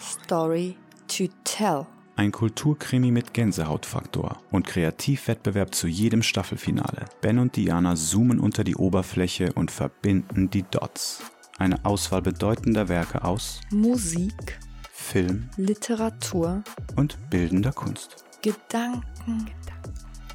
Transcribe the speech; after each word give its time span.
Story 0.00 0.76
to 1.08 1.24
Tell. 1.44 1.86
Ein 2.16 2.32
Kulturkrimi 2.32 3.10
mit 3.10 3.34
Gänsehautfaktor 3.34 4.40
und 4.50 4.66
Kreativwettbewerb 4.66 5.74
zu 5.74 5.86
jedem 5.86 6.22
Staffelfinale. 6.22 7.06
Ben 7.20 7.38
und 7.38 7.56
Diana 7.56 7.94
zoomen 7.94 8.40
unter 8.40 8.64
die 8.64 8.76
Oberfläche 8.76 9.52
und 9.52 9.70
verbinden 9.70 10.48
die 10.48 10.62
Dots. 10.62 11.22
Eine 11.58 11.84
Auswahl 11.84 12.22
bedeutender 12.22 12.88
Werke 12.88 13.24
aus 13.24 13.60
Musik, 13.70 14.58
Film 14.90 15.50
Literatur, 15.56 16.62
und 16.96 17.18
bildender 17.30 17.72
Kunst 17.72 18.24
Gedanken. 18.42 19.50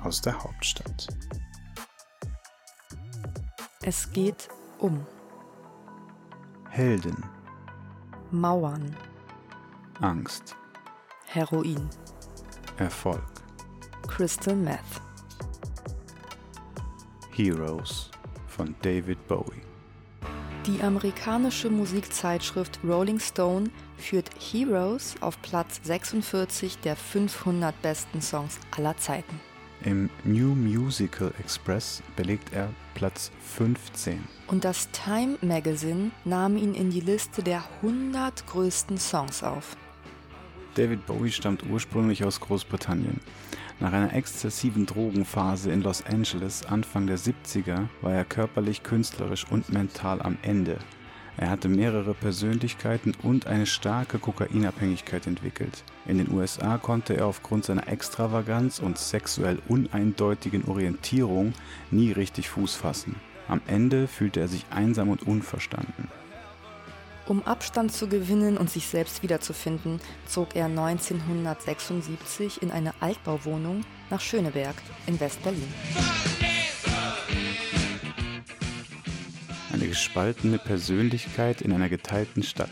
aus 0.03 0.21
der 0.21 0.43
Hauptstadt. 0.43 1.07
Es 3.83 4.11
geht 4.11 4.49
um 4.79 5.05
Helden, 6.69 7.23
Mauern, 8.31 8.95
Angst, 9.99 10.55
Heroin, 11.25 11.89
Erfolg, 12.77 13.21
Crystal 14.07 14.55
Meth. 14.55 15.01
Heroes 17.35 18.09
von 18.47 18.73
David 18.81 19.27
Bowie. 19.27 19.61
Die 20.65 20.81
amerikanische 20.81 21.69
Musikzeitschrift 21.69 22.79
Rolling 22.85 23.19
Stone 23.19 23.69
führt 23.97 24.29
Heroes 24.39 25.15
auf 25.19 25.41
Platz 25.41 25.81
46 25.83 26.77
der 26.77 26.95
500 26.95 27.81
besten 27.81 28.21
Songs 28.21 28.59
aller 28.77 28.95
Zeiten. 28.95 29.41
Im 29.83 30.11
New 30.23 30.53
Musical 30.53 31.33
Express 31.39 32.03
belegt 32.15 32.53
er 32.53 32.69
Platz 32.93 33.31
15. 33.55 34.23
Und 34.47 34.63
das 34.63 34.89
Time 34.91 35.37
Magazine 35.41 36.11
nahm 36.23 36.55
ihn 36.55 36.75
in 36.75 36.91
die 36.91 36.99
Liste 36.99 37.41
der 37.41 37.63
100 37.81 38.45
größten 38.45 38.99
Songs 38.99 39.41
auf. 39.43 39.75
David 40.75 41.05
Bowie 41.07 41.31
stammt 41.31 41.63
ursprünglich 41.67 42.23
aus 42.23 42.39
Großbritannien. 42.39 43.19
Nach 43.79 43.91
einer 43.91 44.13
exzessiven 44.13 44.85
Drogenphase 44.85 45.71
in 45.71 45.81
Los 45.81 46.05
Angeles 46.05 46.63
Anfang 46.67 47.07
der 47.07 47.17
70er 47.17 47.87
war 48.01 48.13
er 48.13 48.25
körperlich, 48.25 48.83
künstlerisch 48.83 49.45
und 49.49 49.73
mental 49.73 50.21
am 50.21 50.37
Ende. 50.43 50.77
Er 51.37 51.49
hatte 51.49 51.69
mehrere 51.69 52.13
Persönlichkeiten 52.13 53.13
und 53.23 53.47
eine 53.47 53.65
starke 53.65 54.19
Kokainabhängigkeit 54.19 55.27
entwickelt. 55.27 55.83
In 56.05 56.17
den 56.17 56.31
USA 56.31 56.77
konnte 56.77 57.15
er 57.15 57.25
aufgrund 57.25 57.65
seiner 57.65 57.87
Extravaganz 57.87 58.79
und 58.79 58.97
sexuell 58.97 59.59
uneindeutigen 59.67 60.65
Orientierung 60.65 61.53
nie 61.89 62.11
richtig 62.11 62.49
Fuß 62.49 62.75
fassen. 62.75 63.15
Am 63.47 63.61
Ende 63.67 64.07
fühlte 64.07 64.39
er 64.39 64.47
sich 64.47 64.65
einsam 64.69 65.09
und 65.09 65.27
unverstanden. 65.27 66.09
Um 67.27 67.43
Abstand 67.43 67.93
zu 67.93 68.07
gewinnen 68.07 68.57
und 68.57 68.69
sich 68.69 68.87
selbst 68.87 69.23
wiederzufinden, 69.23 70.01
zog 70.25 70.55
er 70.55 70.65
1976 70.65 72.61
in 72.61 72.71
eine 72.71 72.93
Altbauwohnung 72.99 73.85
nach 74.09 74.19
Schöneberg 74.19 74.75
in 75.05 75.19
West-Berlin. 75.19 75.71
Gespaltene 79.91 80.57
Persönlichkeit 80.57 81.59
in 81.61 81.73
einer 81.73 81.89
geteilten 81.89 82.43
Stadt. 82.43 82.69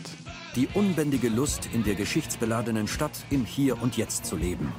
Die 0.56 0.70
unbändige 0.74 1.28
Lust, 1.28 1.68
in 1.74 1.84
der 1.84 1.96
geschichtsbeladenen 1.96 2.88
Stadt 2.88 3.12
im 3.30 3.44
Hier 3.44 3.82
und 3.82 3.98
Jetzt 3.98 4.26
zu 4.26 4.38
leben. 4.38 4.72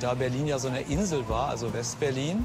Da 0.00 0.12
Berlin 0.12 0.46
ja 0.46 0.58
so 0.58 0.68
eine 0.68 0.82
Insel 0.82 1.26
war, 1.30 1.48
also 1.48 1.72
Westberlin, 1.72 2.44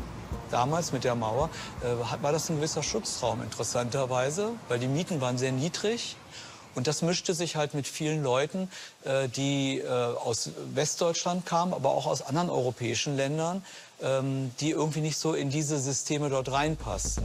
damals 0.50 0.94
mit 0.94 1.04
der 1.04 1.16
Mauer, 1.16 1.50
äh, 1.84 2.24
war 2.24 2.32
das 2.32 2.50
ein 2.50 2.56
gewisser 2.56 2.84
Schutzraum 2.84 3.44
interessanterweise, 3.44 4.54
weil 4.70 4.80
die 4.80 4.88
Mieten 4.88 5.20
waren 5.20 5.38
sehr 5.38 5.52
niedrig. 5.52 6.16
Und 6.74 6.88
das 6.88 7.02
mischte 7.02 7.34
sich 7.34 7.56
halt 7.58 7.74
mit 7.74 7.86
vielen 7.88 8.24
Leuten, 8.24 8.70
äh, 9.04 9.28
die 9.28 9.80
äh, 9.80 9.90
aus 9.90 10.52
Westdeutschland 10.74 11.46
kamen, 11.46 11.74
aber 11.74 11.90
auch 11.90 12.06
aus 12.06 12.22
anderen 12.22 12.50
europäischen 12.50 13.18
Ländern, 13.18 13.66
ähm, 14.02 14.52
die 14.60 14.72
irgendwie 14.72 15.02
nicht 15.02 15.18
so 15.18 15.34
in 15.34 15.50
diese 15.50 15.80
Systeme 15.80 16.30
dort 16.30 16.52
reinpassten. 16.52 17.24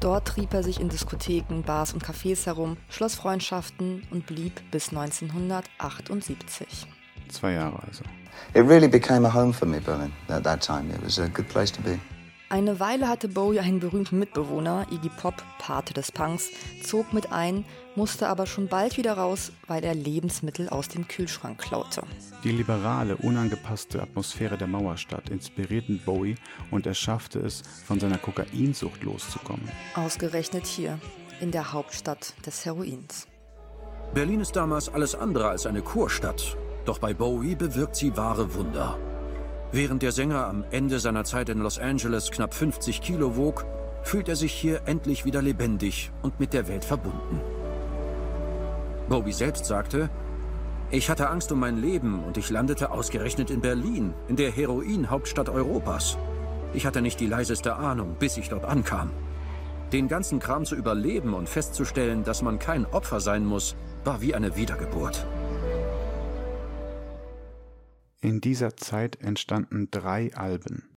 Dort 0.00 0.28
trieb 0.28 0.52
er 0.52 0.62
sich 0.62 0.80
in 0.80 0.88
Diskotheken, 0.88 1.62
Bars 1.62 1.92
und 1.92 2.04
Cafés 2.04 2.46
herum, 2.46 2.76
schloss 2.88 3.14
Freundschaften 3.14 4.06
und 4.10 4.26
blieb 4.26 4.60
bis 4.70 4.90
1978. 4.90 6.86
Zwei 7.28 7.52
Jahre 7.52 7.82
also. 7.82 8.04
It 8.54 8.68
really 8.68 8.88
became 8.88 9.26
a 9.26 9.32
home 9.32 9.52
for 9.52 9.66
me, 9.66 9.80
Berlin, 9.80 10.12
at 10.28 10.44
that 10.44 10.62
time. 10.62 10.90
It 10.90 11.02
was 11.02 11.18
a 11.18 11.28
good 11.28 11.48
place 11.48 11.72
to 11.72 11.80
be. 11.82 11.98
Eine 12.48 12.78
Weile 12.78 13.08
hatte 13.08 13.26
Bowie 13.26 13.58
einen 13.58 13.80
berühmten 13.80 14.20
Mitbewohner, 14.20 14.86
Iggy 14.92 15.08
Pop, 15.08 15.34
Pate 15.58 15.94
des 15.94 16.12
Punks, 16.12 16.50
zog 16.80 17.12
mit 17.12 17.32
ein, 17.32 17.64
musste 17.96 18.28
aber 18.28 18.46
schon 18.46 18.68
bald 18.68 18.96
wieder 18.96 19.14
raus, 19.14 19.50
weil 19.66 19.82
er 19.82 19.96
Lebensmittel 19.96 20.68
aus 20.68 20.88
dem 20.88 21.08
Kühlschrank 21.08 21.58
klaute. 21.58 22.02
Die 22.44 22.52
liberale, 22.52 23.16
unangepasste 23.16 24.00
Atmosphäre 24.00 24.56
der 24.56 24.68
Mauerstadt 24.68 25.28
inspirierten 25.28 26.00
Bowie 26.04 26.36
und 26.70 26.86
er 26.86 26.94
schaffte 26.94 27.40
es, 27.40 27.62
von 27.84 27.98
seiner 27.98 28.18
Kokainsucht 28.18 29.02
loszukommen. 29.02 29.68
Ausgerechnet 29.96 30.66
hier, 30.66 31.00
in 31.40 31.50
der 31.50 31.72
Hauptstadt 31.72 32.34
des 32.46 32.64
Heroins. 32.64 33.26
Berlin 34.14 34.38
ist 34.38 34.54
damals 34.54 34.88
alles 34.88 35.16
andere 35.16 35.48
als 35.48 35.66
eine 35.66 35.82
Kurstadt. 35.82 36.56
Doch 36.84 37.00
bei 37.00 37.12
Bowie 37.12 37.56
bewirkt 37.56 37.96
sie 37.96 38.16
wahre 38.16 38.54
Wunder. 38.54 38.96
Während 39.72 40.02
der 40.02 40.12
Sänger 40.12 40.46
am 40.46 40.64
Ende 40.70 41.00
seiner 41.00 41.24
Zeit 41.24 41.48
in 41.48 41.58
Los 41.58 41.78
Angeles 41.78 42.30
knapp 42.30 42.54
50 42.54 43.00
Kilo 43.00 43.36
wog, 43.36 43.64
fühlt 44.02 44.28
er 44.28 44.36
sich 44.36 44.52
hier 44.52 44.82
endlich 44.86 45.24
wieder 45.24 45.42
lebendig 45.42 46.12
und 46.22 46.38
mit 46.38 46.52
der 46.52 46.68
Welt 46.68 46.84
verbunden. 46.84 47.40
Bowie 49.08 49.32
selbst 49.32 49.66
sagte, 49.66 50.08
ich 50.90 51.10
hatte 51.10 51.28
Angst 51.28 51.50
um 51.50 51.58
mein 51.58 51.78
Leben 51.78 52.22
und 52.22 52.36
ich 52.36 52.48
landete 52.48 52.92
ausgerechnet 52.92 53.50
in 53.50 53.60
Berlin, 53.60 54.14
in 54.28 54.36
der 54.36 54.52
Heroin-Hauptstadt 54.52 55.48
Europas. 55.48 56.16
Ich 56.72 56.86
hatte 56.86 57.02
nicht 57.02 57.18
die 57.18 57.26
leiseste 57.26 57.74
Ahnung, 57.74 58.14
bis 58.20 58.36
ich 58.36 58.48
dort 58.48 58.64
ankam. 58.64 59.10
Den 59.92 60.06
ganzen 60.06 60.38
Kram 60.38 60.64
zu 60.64 60.76
überleben 60.76 61.34
und 61.34 61.48
festzustellen, 61.48 62.22
dass 62.22 62.42
man 62.42 62.60
kein 62.60 62.86
Opfer 62.86 63.18
sein 63.18 63.44
muss, 63.44 63.74
war 64.04 64.20
wie 64.20 64.34
eine 64.34 64.56
Wiedergeburt. 64.56 65.26
In 68.20 68.40
dieser 68.40 68.76
Zeit 68.76 69.20
entstanden 69.20 69.88
drei 69.90 70.34
Alben. 70.34 70.94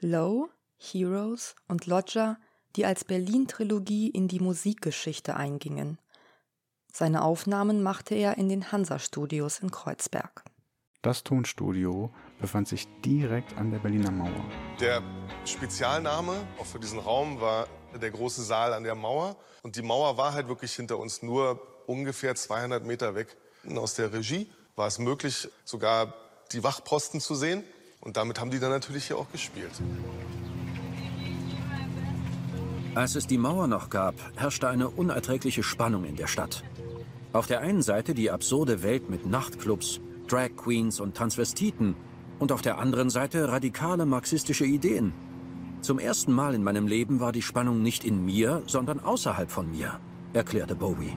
Low, 0.00 0.48
Heroes 0.76 1.54
und 1.68 1.86
Lodger, 1.86 2.38
die 2.76 2.84
als 2.84 3.04
Berlin-Trilogie 3.04 4.10
in 4.10 4.28
die 4.28 4.40
Musikgeschichte 4.40 5.36
eingingen. 5.36 5.98
Seine 6.92 7.22
Aufnahmen 7.22 7.82
machte 7.82 8.14
er 8.14 8.36
in 8.36 8.48
den 8.48 8.72
Hansa-Studios 8.72 9.60
in 9.60 9.70
Kreuzberg. 9.70 10.44
Das 11.02 11.22
Tonstudio 11.22 12.12
befand 12.40 12.66
sich 12.66 12.88
direkt 13.04 13.56
an 13.58 13.70
der 13.70 13.78
Berliner 13.78 14.10
Mauer. 14.10 14.44
Der 14.80 15.02
Spezialname 15.44 16.46
auch 16.58 16.66
für 16.66 16.78
diesen 16.78 16.98
Raum 16.98 17.40
war 17.40 17.68
der 18.00 18.10
große 18.10 18.42
Saal 18.42 18.72
an 18.72 18.84
der 18.84 18.94
Mauer. 18.94 19.36
Und 19.62 19.76
die 19.76 19.82
Mauer 19.82 20.16
war 20.16 20.32
halt 20.32 20.48
wirklich 20.48 20.72
hinter 20.74 20.98
uns 20.98 21.22
nur 21.22 21.60
ungefähr 21.86 22.34
200 22.34 22.84
Meter 22.84 23.14
weg. 23.14 23.36
Und 23.64 23.78
aus 23.78 23.94
der 23.94 24.12
Regie 24.12 24.50
war 24.76 24.86
es 24.86 24.98
möglich, 24.98 25.48
sogar 25.64 26.14
die 26.54 26.64
Wachposten 26.64 27.20
zu 27.20 27.34
sehen. 27.34 27.64
Und 28.00 28.16
damit 28.16 28.40
haben 28.40 28.50
die 28.50 28.58
dann 28.58 28.70
natürlich 28.70 29.06
hier 29.06 29.18
auch 29.18 29.30
gespielt. 29.30 29.72
Als 32.94 33.16
es 33.16 33.26
die 33.26 33.38
Mauer 33.38 33.66
noch 33.66 33.90
gab, 33.90 34.14
herrschte 34.36 34.68
eine 34.68 34.88
unerträgliche 34.88 35.62
Spannung 35.62 36.04
in 36.04 36.16
der 36.16 36.28
Stadt. 36.28 36.62
Auf 37.32 37.46
der 37.48 37.60
einen 37.60 37.82
Seite 37.82 38.14
die 38.14 38.30
absurde 38.30 38.82
Welt 38.82 39.10
mit 39.10 39.26
Nachtclubs, 39.26 40.00
Drag 40.28 40.50
Queens 40.56 41.00
und 41.00 41.16
Transvestiten 41.16 41.96
und 42.38 42.52
auf 42.52 42.62
der 42.62 42.78
anderen 42.78 43.10
Seite 43.10 43.48
radikale 43.48 44.06
marxistische 44.06 44.64
Ideen. 44.64 45.12
Zum 45.80 45.98
ersten 45.98 46.32
Mal 46.32 46.54
in 46.54 46.62
meinem 46.62 46.86
Leben 46.86 47.20
war 47.20 47.32
die 47.32 47.42
Spannung 47.42 47.82
nicht 47.82 48.04
in 48.04 48.24
mir, 48.24 48.62
sondern 48.66 49.00
außerhalb 49.00 49.50
von 49.50 49.70
mir, 49.70 49.98
erklärte 50.32 50.74
Bowie. 50.74 51.16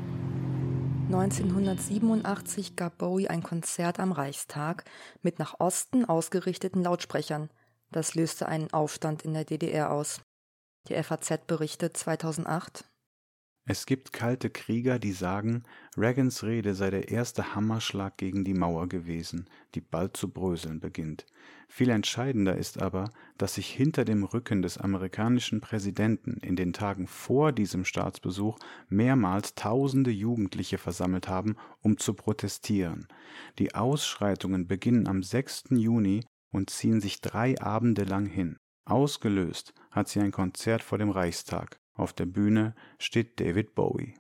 1987 1.07 2.75
gab 2.75 2.97
Bowie 2.97 3.29
ein 3.29 3.41
Konzert 3.41 3.97
am 3.97 4.11
Reichstag 4.11 4.83
mit 5.21 5.39
nach 5.39 5.61
Osten 5.61 6.03
ausgerichteten 6.03 6.83
Lautsprechern. 6.83 7.49
Das 7.91 8.13
löste 8.13 8.49
einen 8.49 8.73
Aufstand 8.73 9.23
in 9.23 9.33
der 9.33 9.45
DDR 9.45 9.91
aus. 9.91 10.19
Die 10.89 11.01
FAZ 11.01 11.47
berichtet 11.47 11.95
2008. 11.95 12.83
Es 13.69 13.85
gibt 13.85 14.13
kalte 14.13 14.49
Krieger, 14.49 14.97
die 14.97 15.11
sagen, 15.11 15.63
Reagans 15.97 16.41
Rede 16.43 16.73
sei 16.73 16.89
der 16.89 17.09
erste 17.09 17.53
Hammerschlag 17.53 18.15
gegen 18.15 18.45
die 18.45 18.53
Mauer 18.53 18.87
gewesen, 18.87 19.49
die 19.75 19.81
bald 19.81 20.15
zu 20.15 20.29
bröseln 20.29 20.79
beginnt. 20.79 21.25
Viel 21.67 21.89
entscheidender 21.89 22.55
ist 22.55 22.81
aber, 22.81 23.11
dass 23.37 23.55
sich 23.55 23.69
hinter 23.69 24.05
dem 24.05 24.23
Rücken 24.23 24.61
des 24.61 24.77
amerikanischen 24.77 25.59
Präsidenten 25.59 26.37
in 26.37 26.55
den 26.55 26.71
Tagen 26.71 27.07
vor 27.07 27.51
diesem 27.51 27.83
Staatsbesuch 27.83 28.57
mehrmals 28.87 29.53
tausende 29.53 30.11
Jugendliche 30.11 30.77
versammelt 30.77 31.27
haben, 31.27 31.57
um 31.81 31.97
zu 31.97 32.13
protestieren. 32.13 33.09
Die 33.59 33.75
Ausschreitungen 33.75 34.67
beginnen 34.67 35.09
am 35.09 35.23
6. 35.23 35.71
Juni 35.71 36.23
und 36.53 36.69
ziehen 36.69 37.01
sich 37.01 37.19
drei 37.19 37.59
Abende 37.59 38.05
lang 38.05 38.27
hin. 38.27 38.55
Ausgelöst 38.85 39.73
hat 39.91 40.07
sie 40.07 40.21
ein 40.21 40.31
Konzert 40.31 40.81
vor 40.83 40.97
dem 40.97 41.09
Reichstag 41.09 41.81
Auf 41.97 42.13
der 42.13 42.27
Bühne 42.27 42.75
steht 42.99 43.39
David 43.39 43.73
Bowie. 43.73 44.13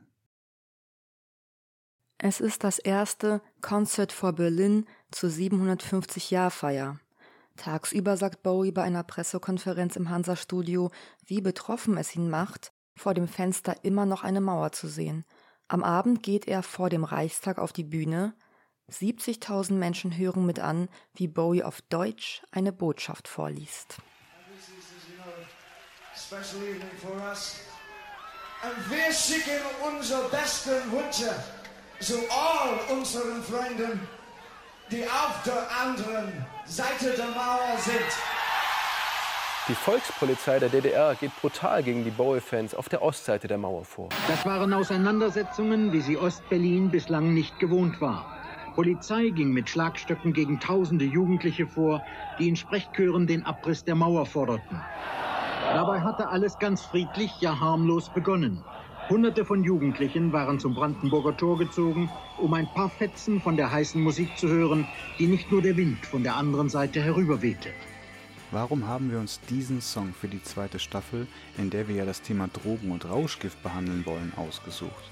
Es 2.17 2.41
ist 2.41 2.63
das 2.63 2.79
erste 2.79 3.41
Concert 3.61 4.11
for 4.11 4.33
Berlin 4.33 4.85
zur 5.11 5.29
750-Jahr-Feier. 5.29 6.99
Tagsüber 7.55 8.17
sagt 8.17 8.41
Bowie 8.41 8.71
bei 8.71 8.81
einer 8.81 9.03
Pressekonferenz 9.03 9.95
im 9.95 10.09
Hansa-Studio, 10.09 10.89
wie 11.25 11.41
betroffen 11.41 11.97
es 11.97 12.15
ihn 12.15 12.29
macht, 12.29 12.73
vor 12.95 13.13
dem 13.13 13.27
Fenster 13.27 13.75
immer 13.83 14.07
noch 14.07 14.23
eine 14.23 14.41
Mauer 14.41 14.71
zu 14.71 14.87
sehen. 14.87 15.23
Am 15.67 15.83
Abend 15.83 16.23
geht 16.23 16.47
er 16.47 16.63
vor 16.63 16.89
dem 16.89 17.03
Reichstag 17.03 17.59
auf 17.59 17.73
die 17.73 17.83
Bühne. 17.83 18.33
70.000 18.89 19.73
Menschen 19.73 20.17
hören 20.17 20.47
mit 20.47 20.59
an, 20.59 20.89
wie 21.13 21.27
Bowie 21.27 21.61
auf 21.61 21.81
Deutsch 21.83 22.41
eine 22.51 22.71
Botschaft 22.71 23.27
vorliest. 23.27 23.97
Und 28.63 28.91
wir 28.91 29.13
schicken 29.13 29.61
unsere 29.85 30.27
besten 30.29 30.91
Wünsche 30.91 31.35
zu 31.99 32.15
all 32.29 32.97
unseren 32.97 33.43
Freunden, 33.43 34.07
die 34.89 35.03
auf 35.03 35.43
der 35.45 35.67
anderen 35.79 36.45
Seite 36.65 37.15
der 37.15 37.27
Mauer 37.27 37.77
sind. 37.77 37.97
Die 39.67 39.75
Volkspolizei 39.75 40.59
der 40.59 40.69
DDR 40.69 41.13
geht 41.15 41.35
brutal 41.39 41.83
gegen 41.83 42.03
die 42.03 42.09
Bowie-Fans 42.09 42.73
auf 42.73 42.89
der 42.89 43.01
Ostseite 43.03 43.47
der 43.47 43.57
Mauer 43.57 43.85
vor. 43.85 44.09
Das 44.27 44.45
waren 44.45 44.73
Auseinandersetzungen, 44.73 45.91
wie 45.91 46.01
sie 46.01 46.17
Ostberlin 46.17 46.89
bislang 46.89 47.33
nicht 47.33 47.59
gewohnt 47.59 48.01
war. 48.01 48.37
Polizei 48.75 49.29
ging 49.29 49.51
mit 49.51 49.69
Schlagstöcken 49.69 50.33
gegen 50.33 50.59
tausende 50.59 51.05
Jugendliche 51.05 51.67
vor, 51.67 52.03
die 52.39 52.47
in 52.47 52.55
Sprechchören 52.55 53.27
den 53.27 53.45
Abriss 53.45 53.83
der 53.83 53.95
Mauer 53.95 54.25
forderten. 54.25 54.81
Dabei 55.73 56.01
hatte 56.01 56.29
alles 56.29 56.57
ganz 56.59 56.81
friedlich, 56.81 57.31
ja 57.39 57.59
harmlos 57.59 58.09
begonnen. 58.09 58.63
Hunderte 59.09 59.45
von 59.45 59.63
Jugendlichen 59.63 60.31
waren 60.33 60.59
zum 60.59 60.73
Brandenburger 60.73 61.35
Tor 61.35 61.57
gezogen, 61.57 62.09
um 62.37 62.53
ein 62.53 62.67
paar 62.73 62.89
Fetzen 62.89 63.41
von 63.41 63.57
der 63.57 63.71
heißen 63.71 64.01
Musik 64.01 64.37
zu 64.37 64.47
hören, 64.47 64.87
die 65.19 65.27
nicht 65.27 65.51
nur 65.51 65.61
der 65.61 65.77
Wind 65.77 66.05
von 66.05 66.23
der 66.23 66.35
anderen 66.35 66.69
Seite 66.69 67.01
herüberwehte. 67.01 67.69
Warum 68.51 68.87
haben 68.87 69.11
wir 69.11 69.19
uns 69.19 69.41
diesen 69.49 69.81
Song 69.81 70.13
für 70.13 70.29
die 70.29 70.41
zweite 70.41 70.79
Staffel, 70.79 71.27
in 71.57 71.69
der 71.69 71.87
wir 71.87 71.95
ja 71.95 72.05
das 72.05 72.21
Thema 72.21 72.47
Drogen 72.47 72.91
und 72.91 73.09
Rauschgift 73.09 73.61
behandeln 73.61 74.05
wollen, 74.05 74.31
ausgesucht? 74.37 75.11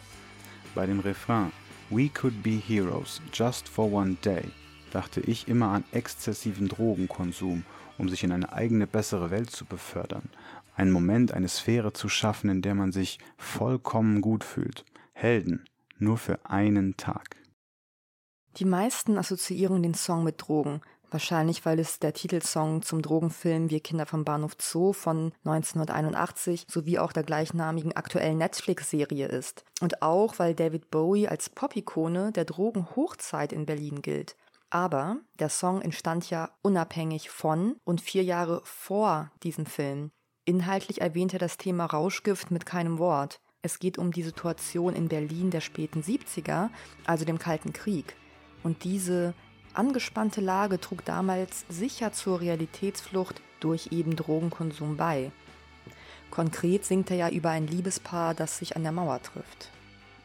Bei 0.73 0.85
dem 0.85 1.01
Refrain 1.01 1.51
We 1.89 2.09
could 2.09 2.41
be 2.41 2.61
heroes 2.65 3.21
just 3.33 3.67
for 3.69 3.91
one 3.91 4.15
day 4.23 4.51
dachte 4.95 5.19
ich 5.19 5.49
immer 5.49 5.67
an 5.71 5.83
exzessiven 5.91 6.69
Drogenkonsum, 6.69 7.63
um 7.97 8.09
sich 8.09 8.23
in 8.23 8.31
eine 8.31 8.51
eigene 8.53 8.87
bessere 8.87 9.31
Welt 9.31 9.49
zu 9.49 9.65
befördern, 9.65 10.29
einen 10.75 10.91
Moment, 10.91 11.31
eine 11.31 11.47
Sphäre 11.47 11.93
zu 11.93 12.09
schaffen, 12.09 12.49
in 12.49 12.61
der 12.61 12.75
man 12.75 12.91
sich 12.91 13.19
vollkommen 13.37 14.21
gut 14.21 14.43
fühlt. 14.43 14.85
Helden, 15.13 15.65
nur 15.97 16.17
für 16.17 16.45
einen 16.45 16.97
Tag. 16.97 17.37
Die 18.57 18.65
meisten 18.65 19.17
assoziieren 19.17 19.83
den 19.83 19.93
Song 19.93 20.23
mit 20.23 20.41
Drogen, 20.41 20.81
Wahrscheinlich, 21.15 21.65
weil 21.65 21.79
es 21.79 21.99
der 21.99 22.13
Titelsong 22.13 22.81
zum 22.81 23.01
Drogenfilm 23.01 23.69
Wir 23.69 23.79
Kinder 23.79 24.05
vom 24.05 24.25
Bahnhof 24.25 24.57
Zoo 24.59 24.91
von 24.91 25.31
1981 25.45 26.65
sowie 26.69 26.99
auch 26.99 27.13
der 27.13 27.23
gleichnamigen 27.23 27.93
aktuellen 27.93 28.37
Netflix-Serie 28.37 29.27
ist. 29.27 29.63
Und 29.79 30.01
auch, 30.01 30.39
weil 30.39 30.55
David 30.55 30.91
Bowie 30.91 31.29
als 31.29 31.49
Pop-Ikone 31.49 32.33
der 32.33 32.43
Drogenhochzeit 32.43 33.53
in 33.53 33.65
Berlin 33.65 34.01
gilt. 34.01 34.35
Aber 34.69 35.17
der 35.39 35.49
Song 35.49 35.81
entstand 35.81 36.29
ja 36.29 36.49
unabhängig 36.61 37.29
von 37.29 37.75
und 37.83 38.01
vier 38.01 38.23
Jahre 38.23 38.61
vor 38.63 39.31
diesem 39.43 39.65
Film. 39.65 40.11
Inhaltlich 40.45 41.01
erwähnt 41.01 41.33
er 41.33 41.39
das 41.39 41.57
Thema 41.57 41.85
Rauschgift 41.85 42.51
mit 42.51 42.65
keinem 42.65 42.99
Wort. 42.99 43.39
Es 43.61 43.79
geht 43.79 43.97
um 43.97 44.11
die 44.11 44.23
Situation 44.23 44.95
in 44.95 45.07
Berlin 45.07 45.49
der 45.49 45.61
späten 45.61 46.01
70er, 46.01 46.69
also 47.05 47.25
dem 47.25 47.39
Kalten 47.39 47.73
Krieg. 47.73 48.15
Und 48.63 48.83
diese 48.83 49.33
angespannte 49.73 50.41
Lage 50.41 50.79
trug 50.79 51.03
damals 51.05 51.65
sicher 51.69 52.11
zur 52.11 52.41
Realitätsflucht 52.41 53.41
durch 53.59 53.87
eben 53.91 54.15
Drogenkonsum 54.15 54.97
bei. 54.97 55.31
Konkret 56.29 56.85
singt 56.85 57.09
er 57.11 57.17
ja 57.17 57.29
über 57.29 57.49
ein 57.49 57.67
Liebespaar, 57.67 58.33
das 58.33 58.57
sich 58.59 58.75
an 58.75 58.83
der 58.83 58.91
Mauer 58.91 59.21
trifft. 59.21 59.71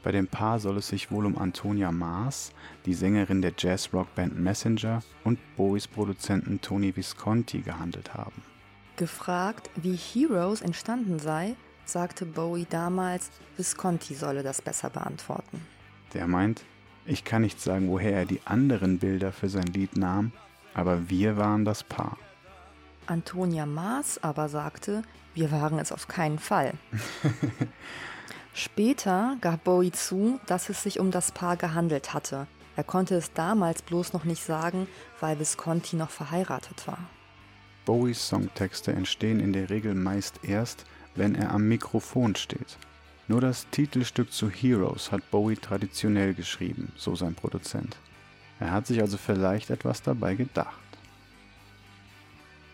Bei 0.03 0.13
dem 0.13 0.29
Paar 0.29 0.59
soll 0.59 0.79
es 0.79 0.89
sich 0.89 1.11
wohl 1.11 1.27
um 1.27 1.37
Antonia 1.37 1.93
Maas, 1.93 2.53
die 2.87 2.95
Sängerin 2.95 3.43
der 3.43 3.53
Jazz-Rock-Band 3.57 4.39
Messenger, 4.39 5.03
und 5.25 5.39
Bowies 5.57 5.87
Produzenten 5.87 6.61
Tony 6.61 6.97
Visconti 6.97 7.61
gehandelt 7.61 8.15
haben. 8.15 8.43
Gefragt, 8.97 9.71
wie 9.77 9.97
Heroes 9.97 10.63
entstanden 10.63 11.19
sei, 11.19 11.55
sagte 11.85 12.25
Bowie 12.25 12.67
damals, 12.69 13.31
Visconti 13.57 14.15
solle 14.15 14.43
das 14.43 14.63
besser 14.63 14.89
beantworten. 14.89 15.61
Der 16.15 16.27
meint, 16.27 16.65
ich 17.05 17.25
kann 17.25 17.43
nicht 17.43 17.61
sagen, 17.61 17.89
woher 17.89 18.13
er 18.13 18.27
die 18.27 18.41
anderen 18.47 18.99
Bilder 18.99 19.33
für 19.33 19.49
sein 19.49 19.67
Lied 19.67 19.97
nahm, 19.97 20.33
aber 20.73 21.11
wir 21.11 21.37
waren 21.37 21.65
das 21.65 21.85
Paar. 21.85 22.17
Antonia 23.07 23.67
Maas 23.67 24.23
aber 24.23 24.49
sagte, 24.49 25.03
wir 25.35 25.51
waren 25.51 25.79
es 25.79 25.93
auf 25.93 26.09
keinen 26.09 26.39
Fall. 26.39 26.75
Später 28.53 29.37
gab 29.41 29.65
Bowie 29.65 29.93
zu, 29.93 30.41
dass 30.47 30.69
es 30.69 30.83
sich 30.83 31.01
um 31.01 31.11
das 31.11 31.33
Paar 31.33 31.57
gehandelt 31.57 32.13
hatte. 32.13 32.47
Er 32.77 32.85
konnte 32.85 33.15
es 33.15 33.33
damals 33.33 33.83
bloß 33.83 34.13
noch 34.13 34.25
nicht 34.25 34.43
sagen, 34.43 34.89
weil 35.21 35.39
Visconti 35.39 35.97
noch 35.97 36.11
verheiratet 36.11 36.87
war. 36.87 36.99
Bowies 37.85 38.29
Songtexte 38.29 38.93
entstehen 38.93 39.41
in 39.41 39.53
der 39.53 39.71
Regel 39.71 39.95
meist 39.95 40.41
erst, 40.45 40.85
wenn 41.15 41.35
er 41.35 41.53
am 41.53 41.69
Mikrofon 41.69 42.37
steht. 42.37 42.79
Nur 43.29 43.41
das 43.41 43.69
Titelstück 43.71 44.33
zu 44.33 44.51
Heroes 44.51 45.13
hat 45.13 45.31
Bowie 45.31 45.57
traditionell 45.57 46.35
geschrieben, 46.35 46.93
so 46.97 47.15
sein 47.15 47.35
Produzent. 47.35 47.97
Er 48.59 48.73
hat 48.73 48.87
sich 48.87 49.01
also 49.01 49.17
vielleicht 49.17 49.71
etwas 49.71 50.03
dabei 50.03 50.35
gedacht. 50.35 50.75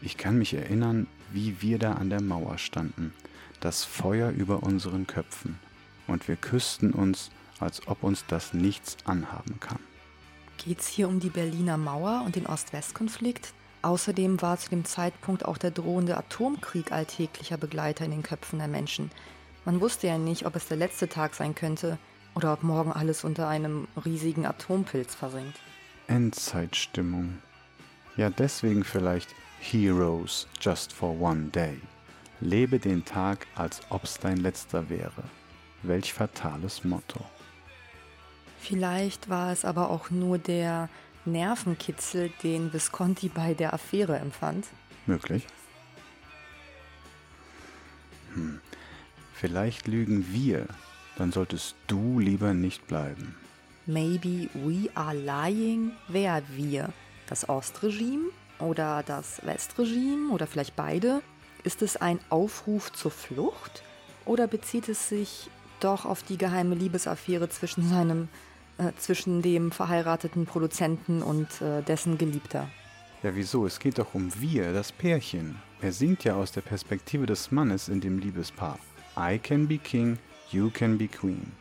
Ich 0.03 0.17
kann 0.17 0.39
mich 0.39 0.55
erinnern, 0.55 1.07
wie 1.33 1.61
wir 1.61 1.79
da 1.79 1.93
an 1.93 2.11
der 2.11 2.21
Mauer 2.21 2.59
standen, 2.59 3.13
das 3.61 3.85
Feuer 3.85 4.31
über 4.31 4.63
unseren 4.63 5.07
Köpfen, 5.07 5.59
und 6.07 6.29
wir 6.29 6.37
küssten 6.37 6.93
uns, 6.93 7.31
als 7.61 7.87
ob 7.87 8.03
uns 8.03 8.25
das 8.27 8.55
nichts 8.55 8.97
anhaben 9.05 9.61
kann. 9.61 9.79
Geht's 10.59 10.89
hier 10.89 11.09
um 11.09 11.21
die 11.21 11.31
Berliner 11.31 11.77
Mauer 11.77 12.23
und 12.25 12.37
den 12.37 12.47
Ost-West-Konflikt? 12.47 13.53
Außerdem 13.83 14.43
war 14.43 14.59
zu 14.59 14.71
dem 14.71 14.85
Zeitpunkt 14.85 15.45
auch 15.45 15.59
der 15.59 15.71
drohende 15.71 16.17
Atomkrieg 16.17 16.93
alltäglicher 16.93 17.57
Begleiter 17.57 18.05
in 18.05 18.11
den 18.11 18.23
Köpfen 18.23 18.59
der 18.59 18.69
Menschen. 18.69 19.11
Man 19.65 19.81
wusste 19.81 20.07
ja 20.07 20.19
nicht, 20.19 20.47
ob 20.47 20.57
es 20.57 20.67
der 20.67 20.77
letzte 20.77 21.09
Tag 21.09 21.35
sein 21.35 21.55
könnte 21.55 21.99
oder 22.35 22.53
ob 22.53 22.63
morgen 22.63 22.93
alles 22.93 23.25
unter 23.25 23.49
einem 23.49 23.87
riesigen 24.05 24.47
Atompilz 24.47 25.15
versinkt. 25.15 25.59
Endzeitstimmung. 26.09 27.39
Ja, 28.17 28.31
deswegen 28.31 28.85
vielleicht 28.85 29.35
Heroes 29.61 30.47
just 30.61 30.93
for 30.93 31.21
one 31.21 31.47
day. 31.47 31.81
Lebe 32.41 32.79
den 32.79 33.05
Tag, 33.05 33.47
als 33.55 33.81
ob's 33.89 34.19
dein 34.19 34.37
letzter 34.37 34.89
wäre. 34.89 35.25
Welch 35.87 36.13
fatales 36.13 36.85
Motto. 36.85 37.21
Vielleicht 38.61 39.29
war 39.29 39.53
es 39.53 39.65
aber 39.65 39.91
auch 39.91 40.11
nur 40.11 40.39
der 40.39 40.89
Nervenkitzel, 41.25 42.31
den 42.43 42.73
Visconti 42.73 43.29
bei 43.29 43.55
der 43.55 43.73
Affäre 43.73 44.19
empfand. 44.19 44.67
Möglich. 45.07 45.47
Hm. 48.35 48.61
Vielleicht 49.35 49.87
lügen 49.87 50.33
wir, 50.33 50.67
dann 51.17 51.31
solltest 51.31 51.77
du 51.87 52.19
lieber 52.19 52.55
nicht 52.55 52.87
bleiben. 52.87 53.37
Maybe 53.87 54.49
we 54.55 54.89
are 54.95 55.15
lying. 55.15 55.93
Wer 56.09 56.43
wir? 56.51 56.93
Das 57.29 57.49
Ostregime 57.49 58.31
oder 58.59 59.03
das 59.05 59.45
Westregime 59.45 60.33
oder 60.33 60.47
vielleicht 60.47 60.75
beide? 60.75 61.23
Ist 61.65 61.83
es 61.83 61.97
ein 61.97 62.19
Aufruf 62.31 62.93
zur 62.93 63.11
Flucht 63.11 63.83
oder 64.25 64.47
bezieht 64.47 64.89
es 64.89 65.09
sich 65.09 65.51
doch 65.81 66.05
auf 66.05 66.23
die 66.23 66.39
geheime 66.39 66.75
Liebesaffäre 66.75 67.49
zwischen 67.49 67.89
seinem 67.89 68.29
äh, 68.79 68.93
zwischen 68.99 69.41
dem 69.41 69.73
verheirateten 69.73 70.45
Produzenten 70.45 71.23
und 71.23 71.63
äh, 71.63 71.83
dessen 71.83 72.19
Geliebter? 72.19 72.69
Ja, 73.23 73.35
wieso? 73.35 73.65
Es 73.65 73.79
geht 73.79 73.99
doch 73.99 74.15
um 74.15 74.31
wir, 74.39 74.73
das 74.73 74.93
Pärchen. 74.93 75.57
Er 75.81 75.93
singt 75.93 76.25
ja 76.25 76.35
aus 76.37 76.53
der 76.53 76.61
Perspektive 76.61 77.27
des 77.27 77.51
Mannes 77.51 77.89
in 77.89 78.01
dem 78.01 78.19
Liebespaar. 78.19 78.79
I 79.19 79.39
can 79.39 79.67
be 79.67 79.79
king, 79.79 80.19
you 80.51 80.71
can 80.71 80.99
be 80.99 81.09
queen. 81.09 81.53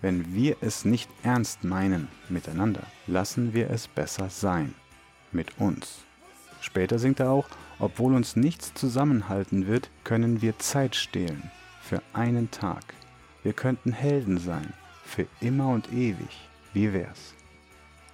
Wenn 0.00 0.34
wir 0.34 0.56
es 0.62 0.84
nicht 0.84 1.10
ernst 1.22 1.62
meinen 1.62 2.08
miteinander, 2.28 2.82
lassen 3.06 3.52
wir 3.52 3.70
es 3.70 3.86
besser 3.86 4.30
sein. 4.30 4.74
Mit 5.30 5.58
uns. 5.58 5.98
Später 6.60 6.98
singt 6.98 7.20
er 7.20 7.30
auch, 7.30 7.48
obwohl 7.78 8.14
uns 8.14 8.34
nichts 8.34 8.72
zusammenhalten 8.74 9.66
wird, 9.66 9.90
können 10.04 10.40
wir 10.42 10.58
Zeit 10.58 10.96
stehlen. 10.96 11.50
Für 11.82 12.02
einen 12.14 12.50
Tag. 12.50 12.82
Wir 13.42 13.52
könnten 13.52 13.92
Helden 13.92 14.38
sein. 14.38 14.72
Für 15.04 15.26
immer 15.40 15.68
und 15.68 15.92
ewig. 15.92 16.48
Wie 16.72 16.92
wär's? 16.92 17.34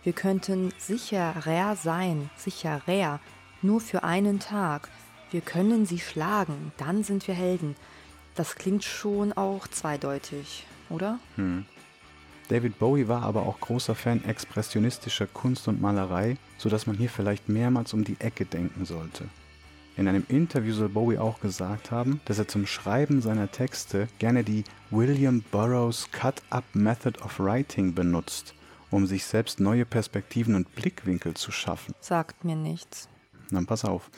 Wir 0.02 0.12
könnten 0.12 0.72
sicherer 0.78 1.76
sein, 1.76 2.30
sicherer, 2.36 3.20
nur 3.60 3.80
für 3.80 4.04
einen 4.04 4.40
Tag. 4.40 4.88
Wir 5.30 5.42
können 5.42 5.84
sie 5.84 5.98
schlagen, 5.98 6.72
dann 6.78 7.04
sind 7.04 7.28
wir 7.28 7.34
Helden. 7.34 7.76
Das 8.34 8.54
klingt 8.54 8.84
schon 8.84 9.32
auch 9.34 9.68
zweideutig, 9.68 10.66
oder? 10.88 11.18
Hm. 11.36 11.66
David 12.48 12.78
Bowie 12.78 13.08
war 13.08 13.22
aber 13.22 13.42
auch 13.42 13.60
großer 13.60 13.94
Fan 13.94 14.24
expressionistischer 14.24 15.26
Kunst 15.26 15.68
und 15.68 15.82
Malerei, 15.82 16.38
sodass 16.56 16.86
man 16.86 16.96
hier 16.96 17.10
vielleicht 17.10 17.50
mehrmals 17.50 17.92
um 17.92 18.04
die 18.04 18.16
Ecke 18.20 18.46
denken 18.46 18.86
sollte. 18.86 19.24
In 19.98 20.06
einem 20.06 20.24
Interview 20.28 20.74
soll 20.74 20.90
Bowie 20.90 21.18
auch 21.18 21.40
gesagt 21.40 21.90
haben, 21.90 22.20
dass 22.24 22.38
er 22.38 22.46
zum 22.46 22.66
Schreiben 22.66 23.20
seiner 23.20 23.50
Texte 23.50 24.06
gerne 24.20 24.44
die 24.44 24.62
William 24.92 25.42
Burroughs 25.50 26.08
Cut-Up 26.12 26.62
Method 26.72 27.20
of 27.24 27.40
Writing 27.40 27.94
benutzt, 27.94 28.54
um 28.92 29.08
sich 29.08 29.24
selbst 29.24 29.58
neue 29.58 29.84
Perspektiven 29.84 30.54
und 30.54 30.72
Blickwinkel 30.76 31.34
zu 31.34 31.50
schaffen. 31.50 31.96
Sagt 31.98 32.44
mir 32.44 32.54
nichts. 32.54 33.08
Dann 33.50 33.66
pass 33.66 33.84
auf. 33.84 34.08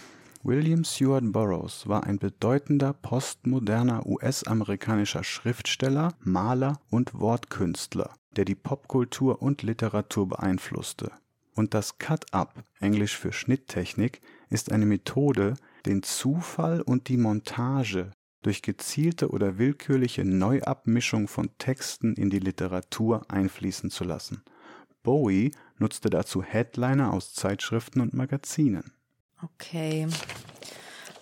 William 0.42 0.84
Seward 0.84 1.32
Burroughs 1.32 1.88
war 1.88 2.04
ein 2.04 2.18
bedeutender 2.18 2.92
postmoderner 2.92 4.04
US-amerikanischer 4.04 5.25
Schriftsteller, 5.25 6.12
Maler 6.20 6.78
und 6.90 7.18
Wortkünstler, 7.18 8.10
der 8.37 8.44
die 8.44 8.54
Popkultur 8.54 9.40
und 9.40 9.62
Literatur 9.62 10.28
beeinflusste. 10.28 11.10
Und 11.54 11.72
das 11.72 11.96
Cut-Up, 11.96 12.64
englisch 12.80 13.16
für 13.16 13.32
Schnitttechnik, 13.32 14.20
ist 14.50 14.72
eine 14.72 14.84
Methode, 14.84 15.54
den 15.87 16.02
Zufall 16.02 16.80
und 16.80 17.08
die 17.08 17.16
Montage 17.16 18.10
durch 18.42 18.62
gezielte 18.62 19.30
oder 19.30 19.58
willkürliche 19.58 20.25
Neuabmischung 20.25 21.28
von 21.28 21.50
Texten 21.58 22.14
in 22.14 22.30
die 22.30 22.38
Literatur 22.38 23.22
einfließen 23.28 23.90
zu 23.90 24.04
lassen. 24.04 24.42
Bowie 25.02 25.52
nutzte 25.78 26.10
dazu 26.10 26.42
Headliner 26.42 27.12
aus 27.12 27.34
Zeitschriften 27.34 28.00
und 28.00 28.14
Magazinen. 28.14 28.92
Okay. 29.42 30.06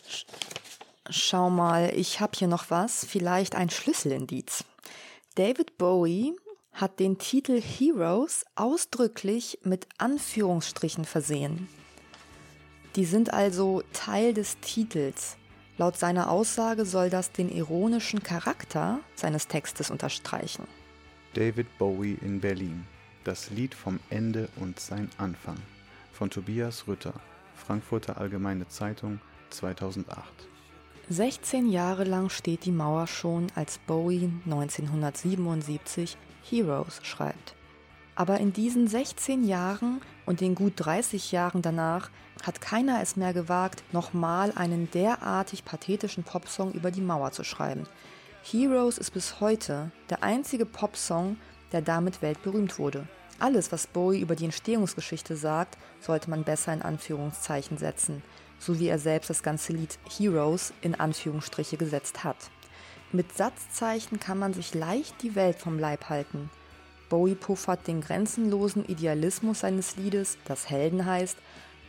Sch 0.09 0.27
Schau 1.11 1.49
mal, 1.49 1.91
ich 1.97 2.21
habe 2.21 2.33
hier 2.37 2.49
noch 2.49 2.71
was, 2.71 3.07
vielleicht 3.07 3.55
ein 3.55 3.71
Schlüsselindiz. 3.71 4.65
David 5.37 5.79
Bowie 5.79 6.35
hat 6.73 7.01
den 7.01 7.17
Titel 7.17 7.61
Heroes 7.61 8.45
ausdrücklich 8.57 9.59
mit 9.63 9.89
Anführungsstrichen 9.97 11.07
versehen. 11.07 11.67
Die 12.97 13.05
sind 13.05 13.33
also 13.33 13.83
Teil 13.93 14.35
des 14.35 14.59
Titels. 14.61 15.37
Laut 15.77 15.97
seiner 15.97 16.31
Aussage 16.31 16.85
soll 16.85 17.11
das 17.11 17.31
den 17.31 17.49
ironischen 17.49 18.23
Charakter 18.23 18.99
seines 19.15 19.47
Textes 19.47 19.91
unterstreichen. 19.91 20.67
David 21.35 21.67
Bowie 21.79 22.19
in 22.23 22.41
Berlin. 22.41 22.85
Das 23.23 23.51
Lied 23.51 23.75
vom 23.75 24.01
Ende 24.11 24.49
und 24.57 24.81
sein 24.81 25.09
Anfang. 25.19 25.57
Von 26.13 26.31
Tobias 26.31 26.89
Rütter. 26.89 27.15
Frankfurter 27.55 28.19
Allgemeine 28.19 28.67
Zeitung 28.69 29.21
2008. 29.51 30.25
16 31.11 31.71
Jahre 31.71 32.05
lang 32.05 32.29
steht 32.29 32.65
die 32.65 32.73
Mauer 32.73 33.07
schon, 33.07 33.47
als 33.55 33.79
Bowie 33.79 34.31
1977 34.45 36.17
Heroes 36.43 37.01
schreibt. 37.03 37.55
Aber 38.19 38.41
in 38.41 38.53
diesen 38.53 38.89
16 38.89 39.45
Jahren 39.45 40.01
und 40.27 40.41
den 40.41 40.57
gut 40.57 40.73
30 40.75 41.31
Jahren 41.31 41.63
danach 41.63 42.11
hat 42.43 42.61
keiner 42.61 43.01
es 43.01 43.15
mehr 43.15 43.33
gewagt, 43.33 43.85
nochmal 43.93 44.51
einen 44.57 44.91
derartig 44.91 45.65
pathetischen 45.65 46.25
Popsong 46.25 46.73
über 46.73 46.91
die 46.91 47.01
Mauer 47.01 47.31
zu 47.31 47.45
schreiben. 47.45 47.87
Heroes 48.43 48.99
ist 48.99 49.13
bis 49.13 49.39
heute 49.39 49.93
der 50.11 50.25
einzige 50.25 50.67
Popsong, 50.67 51.37
der 51.71 51.81
damit 51.81 52.21
weltberühmt 52.21 52.81
wurde. 52.81 53.07
Alles, 53.39 53.71
was 53.71 53.87
Bowie 53.87 54.19
über 54.19 54.35
die 54.35 54.47
Entstehungsgeschichte 54.47 55.37
sagt, 55.37 55.79
sollte 56.01 56.29
man 56.29 56.43
besser 56.43 56.73
in 56.73 56.83
Anführungszeichen 56.83 57.79
setzen, 57.79 58.25
so 58.59 58.81
wie 58.81 58.89
er 58.89 58.99
selbst 58.99 59.31
das 59.31 59.45
ganze 59.45 59.75
Lied 59.75 59.97
Heroes 60.19 60.73
in 60.83 60.97
Anführungsstriche 60.97 61.77
gesetzt 61.77 62.25
hat. 62.25 62.51
Mit 63.13 63.37
Satzzeichen 63.37 64.19
kann 64.19 64.41
man 64.41 64.55
sich 64.55 64.75
leicht 64.75 65.23
die 65.23 65.37
Welt 65.37 65.61
vom 65.61 65.79
Leib 65.79 66.09
halten. 66.09 66.51
Bowie 67.09 67.35
puffert 67.35 67.87
den 67.87 68.01
grenzenlosen 68.01 68.85
Idealismus 68.85 69.61
seines 69.61 69.97
Liedes, 69.97 70.39
das 70.45 70.69
Helden 70.69 71.07
heißt, 71.07 71.39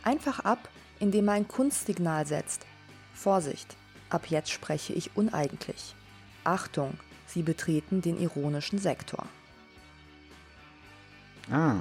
einfach 0.02 0.40
ab, 0.40 0.68
indem 0.98 1.28
er 1.28 1.34
ein 1.34 1.48
Kunstsignal 1.48 2.26
setzt. 2.26 2.66
Vorsicht, 3.14 3.76
ab 4.08 4.26
jetzt 4.28 4.50
spreche 4.50 4.92
ich 4.92 5.16
uneigentlich. 5.16 5.94
Achtung, 6.44 6.98
Sie 7.26 7.42
betreten 7.42 8.02
den 8.02 8.20
ironischen 8.20 8.78
Sektor. 8.78 9.24
Ah, 11.50 11.76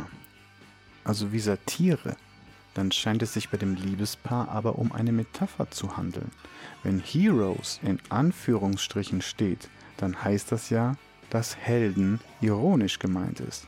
also 1.03 1.31
wie 1.31 1.39
Satire. 1.39 2.15
Dann 2.75 2.91
scheint 2.91 3.24
es 3.24 3.34
sich 3.34 3.50
bei 3.50 3.58
dem 3.58 3.74
Liebespaar 3.74 4.50
aber 4.50 4.77
um 4.77 4.91
eine 4.91 5.12
Metapher 5.12 5.72
zu 5.72 5.98
handeln. 5.98 6.31
Wenn 6.84 7.00
Heroes 7.00 7.79
in 7.81 8.00
Anführungsstrichen 8.10 9.24
steht, 9.24 9.69
dann 9.98 10.24
heißt 10.24 10.51
das 10.51 10.69
ja, 10.69 10.96
dass 11.29 11.55
Helden 11.57 12.19
ironisch 12.41 13.00
gemeint 13.00 13.39
ist. 13.39 13.65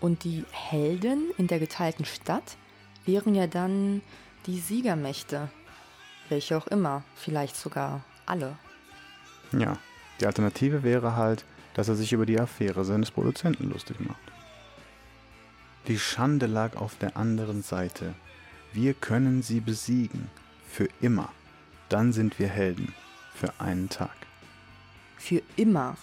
Und 0.00 0.24
die 0.24 0.44
Helden 0.50 1.30
in 1.38 1.46
der 1.46 1.58
geteilten 1.58 2.04
Stadt 2.04 2.56
wären 3.04 3.34
ja 3.34 3.46
dann 3.46 4.02
die 4.46 4.58
Siegermächte. 4.58 5.48
Welche 6.28 6.56
auch 6.56 6.66
immer, 6.66 7.04
vielleicht 7.14 7.56
sogar 7.56 8.02
alle. 8.26 8.56
Ja, 9.52 9.76
die 10.20 10.26
Alternative 10.26 10.82
wäre 10.82 11.16
halt, 11.16 11.44
dass 11.74 11.88
er 11.88 11.94
sich 11.94 12.12
über 12.12 12.26
die 12.26 12.40
Affäre 12.40 12.84
seines 12.84 13.10
Produzenten 13.10 13.70
lustig 13.70 14.00
macht. 14.00 14.20
Die 15.88 15.98
Schande 15.98 16.46
lag 16.46 16.76
auf 16.76 16.96
der 16.96 17.16
anderen 17.16 17.62
Seite. 17.62 18.14
Wir 18.72 18.94
können 18.94 19.42
sie 19.42 19.60
besiegen. 19.60 20.30
Für 20.66 20.88
immer. 21.00 21.30
Dann 21.88 22.12
sind 22.12 22.38
wir 22.38 22.48
Helden. 22.48 22.94
Für 23.34 23.52
einen 23.58 23.88
Tag. 23.88 24.14
Für 25.18 25.42
immer. 25.56 25.96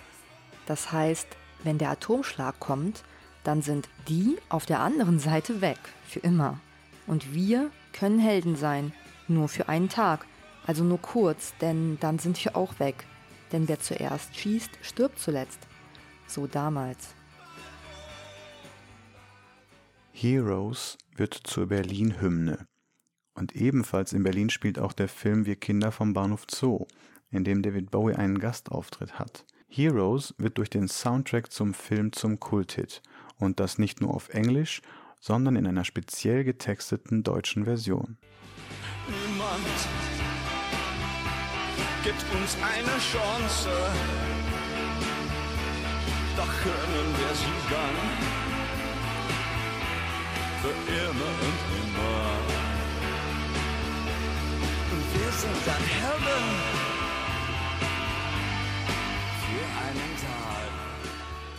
Das 0.69 0.91
heißt, 0.91 1.27
wenn 1.63 1.79
der 1.79 1.89
Atomschlag 1.89 2.59
kommt, 2.59 3.03
dann 3.43 3.63
sind 3.63 3.89
die 4.07 4.38
auf 4.49 4.67
der 4.67 4.81
anderen 4.81 5.17
Seite 5.17 5.61
weg. 5.61 5.79
Für 6.05 6.19
immer. 6.19 6.59
Und 7.07 7.33
wir 7.33 7.71
können 7.91 8.19
Helden 8.19 8.55
sein. 8.55 8.93
Nur 9.27 9.49
für 9.49 9.67
einen 9.67 9.89
Tag. 9.89 10.27
Also 10.67 10.83
nur 10.83 11.01
kurz, 11.01 11.55
denn 11.59 11.97
dann 12.01 12.19
sind 12.19 12.45
wir 12.45 12.55
auch 12.55 12.79
weg. 12.79 13.07
Denn 13.51 13.67
wer 13.67 13.79
zuerst 13.79 14.38
schießt, 14.38 14.69
stirbt 14.83 15.17
zuletzt. 15.17 15.57
So 16.27 16.45
damals. 16.45 17.15
Heroes 20.11 20.99
wird 21.15 21.33
zur 21.33 21.65
Berlin-Hymne. 21.65 22.67
Und 23.33 23.55
ebenfalls 23.55 24.13
in 24.13 24.21
Berlin 24.21 24.51
spielt 24.51 24.77
auch 24.77 24.93
der 24.93 25.07
Film 25.07 25.47
Wir 25.47 25.55
Kinder 25.55 25.91
vom 25.91 26.13
Bahnhof 26.13 26.45
Zoo, 26.47 26.85
in 27.31 27.43
dem 27.43 27.63
David 27.63 27.89
Bowie 27.89 28.13
einen 28.13 28.38
Gastauftritt 28.38 29.17
hat. 29.17 29.45
Heroes 29.69 30.33
wird 30.38 30.57
durch 30.57 30.69
den 30.69 30.88
Soundtrack 30.88 31.51
zum 31.51 31.75
Film 31.75 32.11
zum 32.11 32.39
Kulthit 32.39 33.03
und 33.38 33.59
das 33.59 33.77
nicht 33.77 34.01
nur 34.01 34.13
auf 34.13 34.29
Englisch, 34.29 34.81
sondern 35.19 35.55
in 35.55 35.67
einer 35.67 35.85
speziell 35.85 36.43
getexteten 36.43 37.23
deutschen 37.23 37.65
Version. 37.65 38.17
Niemand 39.07 39.65
gibt 42.03 42.23
uns 42.33 42.57
eine 42.63 42.97
Chance, 42.97 43.69
doch 46.35 46.51
können 46.63 47.15
wir 47.19 47.35
sie 47.35 47.59
dann 47.69 48.39
für 50.61 50.75
immer 50.91 51.33
und 51.47 51.59
immer. 51.79 52.29
Und 54.91 55.03
wir 55.13 55.31
sind 55.31 55.67
dann 55.67 55.83
Helden 55.83 56.68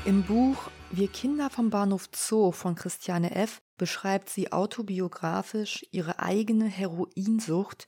Im 0.04 0.23
Buch 0.23 0.71
Wir 0.90 1.09
Kinder 1.09 1.50
vom 1.50 1.71
Bahnhof 1.71 2.09
Zoo 2.14 2.52
von 2.52 2.75
Christiane 2.75 3.35
F. 3.35 3.61
beschreibt 3.76 4.28
sie 4.28 4.52
autobiografisch 4.52 5.87
ihre 5.90 6.19
eigene 6.19 6.66
Heroinsucht, 6.66 7.87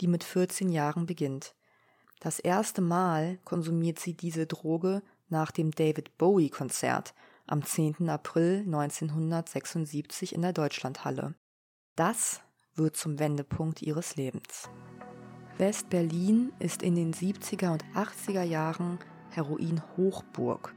die 0.00 0.06
mit 0.06 0.24
14 0.24 0.68
Jahren 0.68 1.06
beginnt. 1.06 1.54
Das 2.20 2.38
erste 2.38 2.80
Mal 2.80 3.38
konsumiert 3.44 3.98
sie 3.98 4.14
diese 4.14 4.46
Droge 4.46 5.02
nach 5.28 5.50
dem 5.50 5.70
David 5.70 6.18
Bowie 6.18 6.50
Konzert– 6.50 7.14
am 7.46 7.64
10. 7.64 8.08
April 8.08 8.60
1976 8.60 10.34
in 10.34 10.42
der 10.42 10.52
Deutschlandhalle. 10.52 11.34
Das 11.96 12.40
wird 12.74 12.96
zum 12.96 13.18
Wendepunkt 13.18 13.82
ihres 13.82 14.16
Lebens. 14.16 14.70
West-Berlin 15.58 16.52
ist 16.58 16.82
in 16.82 16.94
den 16.94 17.12
70er 17.12 17.72
und 17.72 17.84
80er 17.94 18.42
Jahren 18.42 18.98
Heroin-Hochburg. 19.30 20.74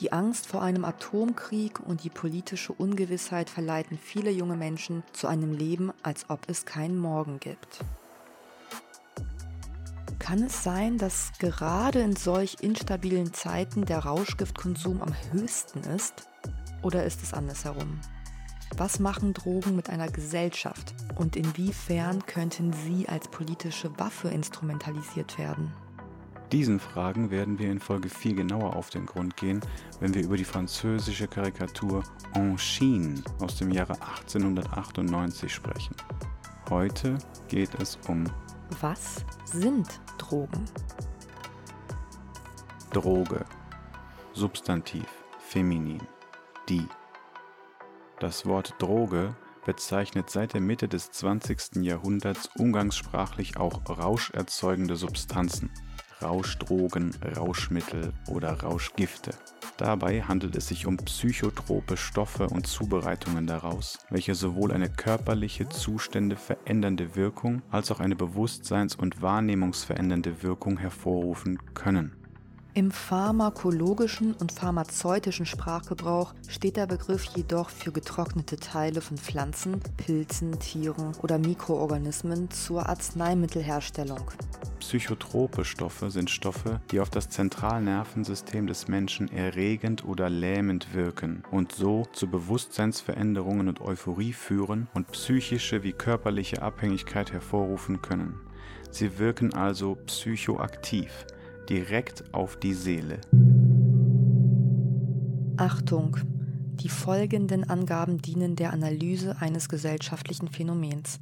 Die 0.00 0.12
Angst 0.12 0.48
vor 0.48 0.62
einem 0.62 0.84
Atomkrieg 0.84 1.78
und 1.78 2.02
die 2.02 2.10
politische 2.10 2.72
Ungewissheit 2.72 3.48
verleiten 3.48 3.96
viele 3.96 4.30
junge 4.30 4.56
Menschen 4.56 5.04
zu 5.12 5.28
einem 5.28 5.52
Leben, 5.52 5.92
als 6.02 6.28
ob 6.30 6.48
es 6.48 6.66
keinen 6.66 6.98
Morgen 6.98 7.38
gibt. 7.38 7.84
Kann 10.18 10.42
es 10.42 10.64
sein, 10.64 10.98
dass 10.98 11.32
gerade 11.38 12.00
in 12.00 12.16
solch 12.16 12.56
instabilen 12.60 13.32
Zeiten 13.34 13.84
der 13.84 14.00
Rauschgiftkonsum 14.00 15.00
am 15.00 15.14
höchsten 15.30 15.80
ist? 15.80 16.28
Oder 16.82 17.04
ist 17.04 17.22
es 17.22 17.32
andersherum? 17.32 18.00
Was 18.76 18.98
machen 18.98 19.34
Drogen 19.34 19.76
mit 19.76 19.90
einer 19.90 20.10
Gesellschaft 20.10 20.94
und 21.14 21.36
inwiefern 21.36 22.26
könnten 22.26 22.72
sie 22.72 23.08
als 23.08 23.28
politische 23.28 23.96
Waffe 23.98 24.28
instrumentalisiert 24.28 25.38
werden? 25.38 25.72
Diesen 26.54 26.78
Fragen 26.78 27.32
werden 27.32 27.58
wir 27.58 27.68
in 27.72 27.80
Folge 27.80 28.08
4 28.08 28.36
genauer 28.36 28.76
auf 28.76 28.88
den 28.88 29.06
Grund 29.06 29.36
gehen, 29.36 29.60
wenn 29.98 30.14
wir 30.14 30.22
über 30.22 30.36
die 30.36 30.44
französische 30.44 31.26
Karikatur 31.26 32.04
En 32.32 32.56
Chine 32.58 33.24
aus 33.40 33.56
dem 33.56 33.72
Jahre 33.72 33.94
1898 33.94 35.52
sprechen. 35.52 35.96
Heute 36.70 37.18
geht 37.48 37.74
es 37.80 37.98
um 38.06 38.22
Was 38.80 39.24
sind 39.46 40.00
Drogen? 40.16 40.64
Droge. 42.92 43.44
Substantiv. 44.32 45.08
Feminin. 45.40 46.04
Die. 46.68 46.86
Das 48.20 48.46
Wort 48.46 48.76
Droge 48.78 49.34
bezeichnet 49.66 50.30
seit 50.30 50.54
der 50.54 50.60
Mitte 50.60 50.86
des 50.86 51.10
20. 51.10 51.82
Jahrhunderts 51.82 52.48
umgangssprachlich 52.56 53.56
auch 53.56 53.80
rauscherzeugende 53.88 54.94
Substanzen. 54.94 55.72
Rauschdrogen, 56.24 57.14
Rauschmittel 57.36 58.12
oder 58.28 58.60
Rauschgifte. 58.60 59.32
Dabei 59.76 60.22
handelt 60.22 60.56
es 60.56 60.68
sich 60.68 60.86
um 60.86 60.96
psychotrope 60.96 61.96
Stoffe 61.96 62.48
und 62.48 62.66
Zubereitungen 62.66 63.46
daraus, 63.46 63.98
welche 64.08 64.34
sowohl 64.34 64.72
eine 64.72 64.88
körperliche 64.88 65.68
Zustände 65.68 66.36
verändernde 66.36 67.14
Wirkung 67.16 67.62
als 67.70 67.90
auch 67.90 68.00
eine 68.00 68.16
bewusstseins- 68.16 68.94
und 68.94 69.20
wahrnehmungsverändernde 69.20 70.42
Wirkung 70.42 70.78
hervorrufen 70.78 71.58
können. 71.74 72.23
Im 72.76 72.90
pharmakologischen 72.90 74.34
und 74.34 74.50
pharmazeutischen 74.50 75.46
Sprachgebrauch 75.46 76.34
steht 76.48 76.76
der 76.76 76.88
Begriff 76.88 77.24
jedoch 77.36 77.70
für 77.70 77.92
getrocknete 77.92 78.56
Teile 78.56 79.00
von 79.00 79.16
Pflanzen, 79.16 79.80
Pilzen, 79.96 80.58
Tieren 80.58 81.12
oder 81.22 81.38
Mikroorganismen 81.38 82.50
zur 82.50 82.88
Arzneimittelherstellung. 82.88 84.28
Psychotrope 84.80 85.64
Stoffe 85.64 86.10
sind 86.10 86.30
Stoffe, 86.30 86.80
die 86.90 86.98
auf 86.98 87.10
das 87.10 87.30
Zentralnervensystem 87.30 88.66
des 88.66 88.88
Menschen 88.88 89.30
erregend 89.32 90.04
oder 90.04 90.28
lähmend 90.28 90.94
wirken 90.94 91.44
und 91.52 91.70
so 91.70 92.08
zu 92.12 92.26
Bewusstseinsveränderungen 92.26 93.68
und 93.68 93.82
Euphorie 93.82 94.32
führen 94.32 94.88
und 94.94 95.12
psychische 95.12 95.84
wie 95.84 95.92
körperliche 95.92 96.60
Abhängigkeit 96.60 97.32
hervorrufen 97.32 98.02
können. 98.02 98.40
Sie 98.90 99.18
wirken 99.18 99.54
also 99.54 99.96
psychoaktiv, 100.06 101.26
direkt 101.68 102.24
auf 102.32 102.56
die 102.56 102.74
Seele. 102.74 103.20
Achtung! 105.56 106.16
Die 106.80 106.88
folgenden 106.88 107.68
Angaben 107.68 108.20
dienen 108.20 108.56
der 108.56 108.72
Analyse 108.72 109.36
eines 109.40 109.68
gesellschaftlichen 109.68 110.48
Phänomens. 110.48 111.20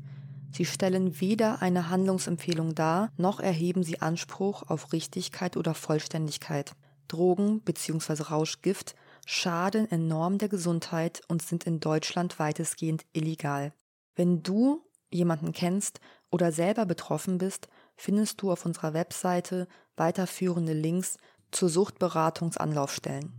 Sie 0.51 0.65
stellen 0.65 1.21
weder 1.21 1.63
eine 1.63 1.91
Handlungsempfehlung 1.91 2.75
dar, 2.75 3.11
noch 3.17 3.41
erheben 3.41 3.83
sie 3.83 4.01
Anspruch 4.01 4.65
auf 4.69 4.93
Richtigkeit 4.93 5.57
oder 5.57 5.75
Vollständigkeit. 5.75 6.75
Drogen 7.09 7.61
bzw. 7.61 8.23
Rauschgift 8.25 8.95
schaden 9.27 9.91
enorm 9.91 10.39
der 10.39 10.49
Gesundheit 10.49 11.21
und 11.29 11.43
sind 11.43 11.65
in 11.65 11.81
Deutschland 11.81 12.39
weitestgehend 12.39 13.05
illegal. 13.13 13.73
Wenn 14.15 14.43
du 14.43 14.83
jemanden 15.11 15.53
kennst 15.53 16.01
oder 16.31 16.53
selber 16.53 16.87
betroffen 16.87 17.39
bist, 17.39 17.69
findest 17.97 18.41
du 18.43 18.51
auf 18.51 18.67
unserer 18.67 18.95
Webseite 18.95 19.69
weiterführende 19.97 20.73
Links 20.73 21.19
zu 21.51 21.69
Suchtberatungsanlaufstellen. 21.69 23.33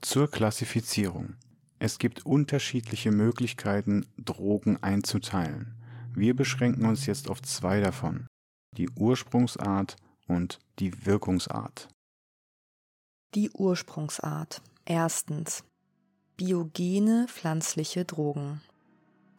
Zur 0.00 0.30
Klassifizierung. 0.30 1.36
Es 1.78 1.98
gibt 1.98 2.26
unterschiedliche 2.26 3.10
Möglichkeiten, 3.10 4.06
Drogen 4.16 4.82
einzuteilen. 4.82 5.74
Wir 6.14 6.34
beschränken 6.34 6.86
uns 6.86 7.06
jetzt 7.06 7.28
auf 7.28 7.42
zwei 7.42 7.80
davon. 7.80 8.26
Die 8.76 8.88
Ursprungsart 8.90 9.96
und 10.26 10.58
die 10.78 11.06
Wirkungsart. 11.06 11.88
Die 13.34 13.50
Ursprungsart. 13.50 14.62
Erstens. 14.84 15.64
Biogene 16.36 17.26
pflanzliche 17.28 18.04
Drogen. 18.04 18.60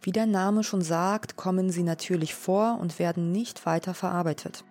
Wie 0.04 0.12
der 0.12 0.26
Name 0.26 0.66
schon 0.66 0.82
sagt, 0.82 1.38
kommen 1.38 1.70
sie 1.70 1.84
natürlich 1.84 2.36
vor 2.36 2.78
und 2.82 3.00
werden 3.00 3.32
nicht 3.32 3.66
weiter 3.66 3.94
verarbeitet. 3.94 4.66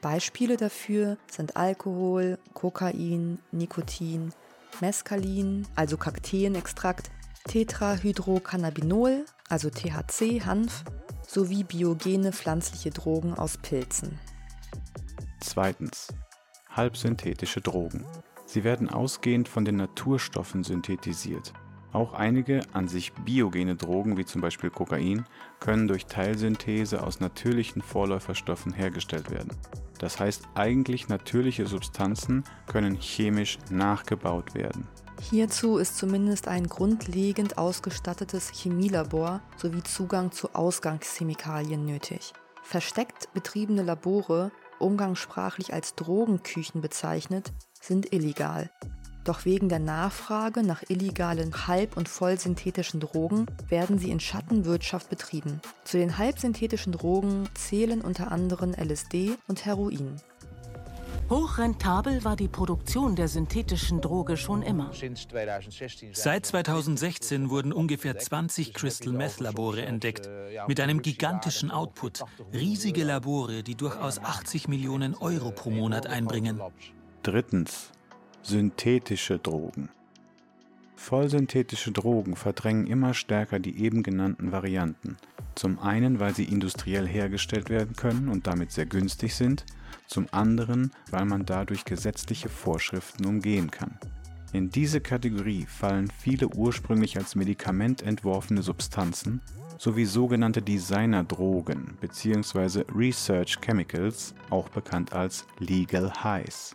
Beispiele 0.00 0.56
dafür 0.56 1.18
sind 1.30 1.54
Alkohol, 1.54 2.38
Kokain, 2.54 3.40
Nikotin, 3.52 4.32
Mescalin, 4.80 5.68
also 5.74 5.98
Kakteenextrakt, 5.98 7.10
Tetrahydrocannabinol, 7.44 9.26
also 9.50 9.68
THC, 9.68 10.46
Hanf, 10.46 10.84
sowie 11.28 11.64
biogene 11.64 12.32
pflanzliche 12.32 12.88
Drogen 12.88 13.34
aus 13.34 13.58
Pilzen. 13.58 14.18
Zweitens. 15.40 16.08
Halbsynthetische 16.70 17.60
Drogen. 17.60 18.06
Sie 18.46 18.64
werden 18.64 18.88
ausgehend 18.88 19.46
von 19.46 19.66
den 19.66 19.76
Naturstoffen 19.76 20.64
synthetisiert. 20.64 21.52
Auch 21.92 22.12
einige 22.12 22.62
an 22.72 22.86
sich 22.86 23.12
biogene 23.12 23.74
Drogen, 23.74 24.16
wie 24.16 24.24
zum 24.24 24.40
Beispiel 24.40 24.70
Kokain, 24.70 25.24
können 25.58 25.88
durch 25.88 26.06
Teilsynthese 26.06 27.02
aus 27.02 27.20
natürlichen 27.20 27.82
Vorläuferstoffen 27.82 28.72
hergestellt 28.72 29.30
werden. 29.30 29.50
Das 29.98 30.20
heißt, 30.20 30.44
eigentlich 30.54 31.08
natürliche 31.08 31.66
Substanzen 31.66 32.44
können 32.66 32.94
chemisch 32.94 33.58
nachgebaut 33.70 34.54
werden. 34.54 34.86
Hierzu 35.20 35.76
ist 35.76 35.98
zumindest 35.98 36.48
ein 36.48 36.66
grundlegend 36.66 37.58
ausgestattetes 37.58 38.50
Chemielabor 38.54 39.42
sowie 39.56 39.82
Zugang 39.82 40.32
zu 40.32 40.54
Ausgangschemikalien 40.54 41.84
nötig. 41.84 42.32
Versteckt 42.62 43.32
betriebene 43.34 43.82
Labore, 43.82 44.52
umgangssprachlich 44.78 45.74
als 45.74 45.94
Drogenküchen 45.94 46.80
bezeichnet, 46.80 47.52
sind 47.80 48.12
illegal. 48.14 48.70
Doch 49.30 49.44
wegen 49.44 49.68
der 49.68 49.78
Nachfrage 49.78 50.64
nach 50.64 50.82
illegalen 50.88 51.68
halb- 51.68 51.96
und 51.96 52.08
vollsynthetischen 52.08 52.98
Drogen 52.98 53.46
werden 53.68 53.96
sie 53.96 54.10
in 54.10 54.18
Schattenwirtschaft 54.18 55.08
betrieben. 55.08 55.60
Zu 55.84 55.98
den 55.98 56.18
halbsynthetischen 56.18 56.92
Drogen 56.92 57.48
zählen 57.54 58.00
unter 58.00 58.32
anderem 58.32 58.74
LSD 58.74 59.36
und 59.46 59.64
Heroin. 59.64 60.16
Hochrentabel 61.28 62.24
war 62.24 62.34
die 62.34 62.48
Produktion 62.48 63.14
der 63.14 63.28
synthetischen 63.28 64.00
Droge 64.00 64.36
schon 64.36 64.62
immer. 64.62 64.90
Seit 66.12 66.46
2016 66.46 67.50
wurden 67.50 67.72
ungefähr 67.72 68.18
20 68.18 68.74
Crystal 68.74 69.12
Meth 69.12 69.38
Labore 69.38 69.82
entdeckt, 69.82 70.28
mit 70.66 70.80
einem 70.80 71.02
gigantischen 71.02 71.70
Output. 71.70 72.24
Riesige 72.52 73.04
Labore, 73.04 73.62
die 73.62 73.76
durchaus 73.76 74.18
80 74.18 74.66
Millionen 74.66 75.14
Euro 75.14 75.52
pro 75.52 75.70
Monat 75.70 76.08
einbringen. 76.08 76.60
Drittens. 77.22 77.92
Synthetische 78.42 79.38
Drogen. 79.38 79.90
Vollsynthetische 80.96 81.92
Drogen 81.92 82.36
verdrängen 82.36 82.86
immer 82.86 83.12
stärker 83.12 83.58
die 83.58 83.84
eben 83.84 84.02
genannten 84.02 84.50
Varianten. 84.50 85.18
Zum 85.54 85.78
einen, 85.78 86.20
weil 86.20 86.34
sie 86.34 86.44
industriell 86.44 87.06
hergestellt 87.06 87.68
werden 87.68 87.94
können 87.96 88.28
und 88.28 88.46
damit 88.46 88.72
sehr 88.72 88.86
günstig 88.86 89.34
sind, 89.34 89.66
zum 90.06 90.26
anderen, 90.32 90.90
weil 91.10 91.26
man 91.26 91.44
dadurch 91.44 91.84
gesetzliche 91.84 92.48
Vorschriften 92.48 93.26
umgehen 93.26 93.70
kann. 93.70 93.98
In 94.52 94.70
diese 94.70 95.02
Kategorie 95.02 95.66
fallen 95.66 96.10
viele 96.10 96.48
ursprünglich 96.48 97.18
als 97.18 97.36
Medikament 97.36 98.02
entworfene 98.02 98.62
Substanzen 98.62 99.42
sowie 99.78 100.06
sogenannte 100.06 100.62
Designerdrogen 100.62 101.98
bzw. 102.00 102.84
Research 102.94 103.58
Chemicals, 103.60 104.34
auch 104.48 104.70
bekannt 104.70 105.12
als 105.12 105.46
Legal 105.58 106.10
Highs. 106.24 106.74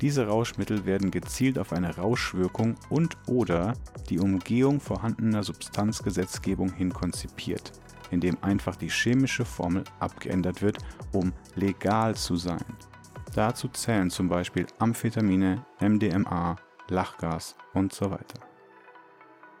Diese 0.00 0.26
Rauschmittel 0.26 0.84
werden 0.84 1.10
gezielt 1.10 1.58
auf 1.58 1.72
eine 1.72 1.96
Rauschwirkung 1.96 2.74
und/oder 2.90 3.72
die 4.10 4.18
Umgehung 4.18 4.80
vorhandener 4.80 5.42
Substanzgesetzgebung 5.42 6.72
hin 6.72 6.92
konzipiert, 6.92 7.72
indem 8.10 8.36
einfach 8.42 8.76
die 8.76 8.90
chemische 8.90 9.44
Formel 9.44 9.84
abgeändert 9.98 10.62
wird, 10.62 10.78
um 11.12 11.32
legal 11.54 12.14
zu 12.14 12.36
sein. 12.36 12.64
Dazu 13.34 13.68
zählen 13.68 14.10
zum 14.10 14.28
Beispiel 14.28 14.66
Amphetamine, 14.78 15.64
MDMA, 15.80 16.56
Lachgas 16.88 17.56
und 17.74 17.92
so 17.92 18.10
weiter. 18.10 18.40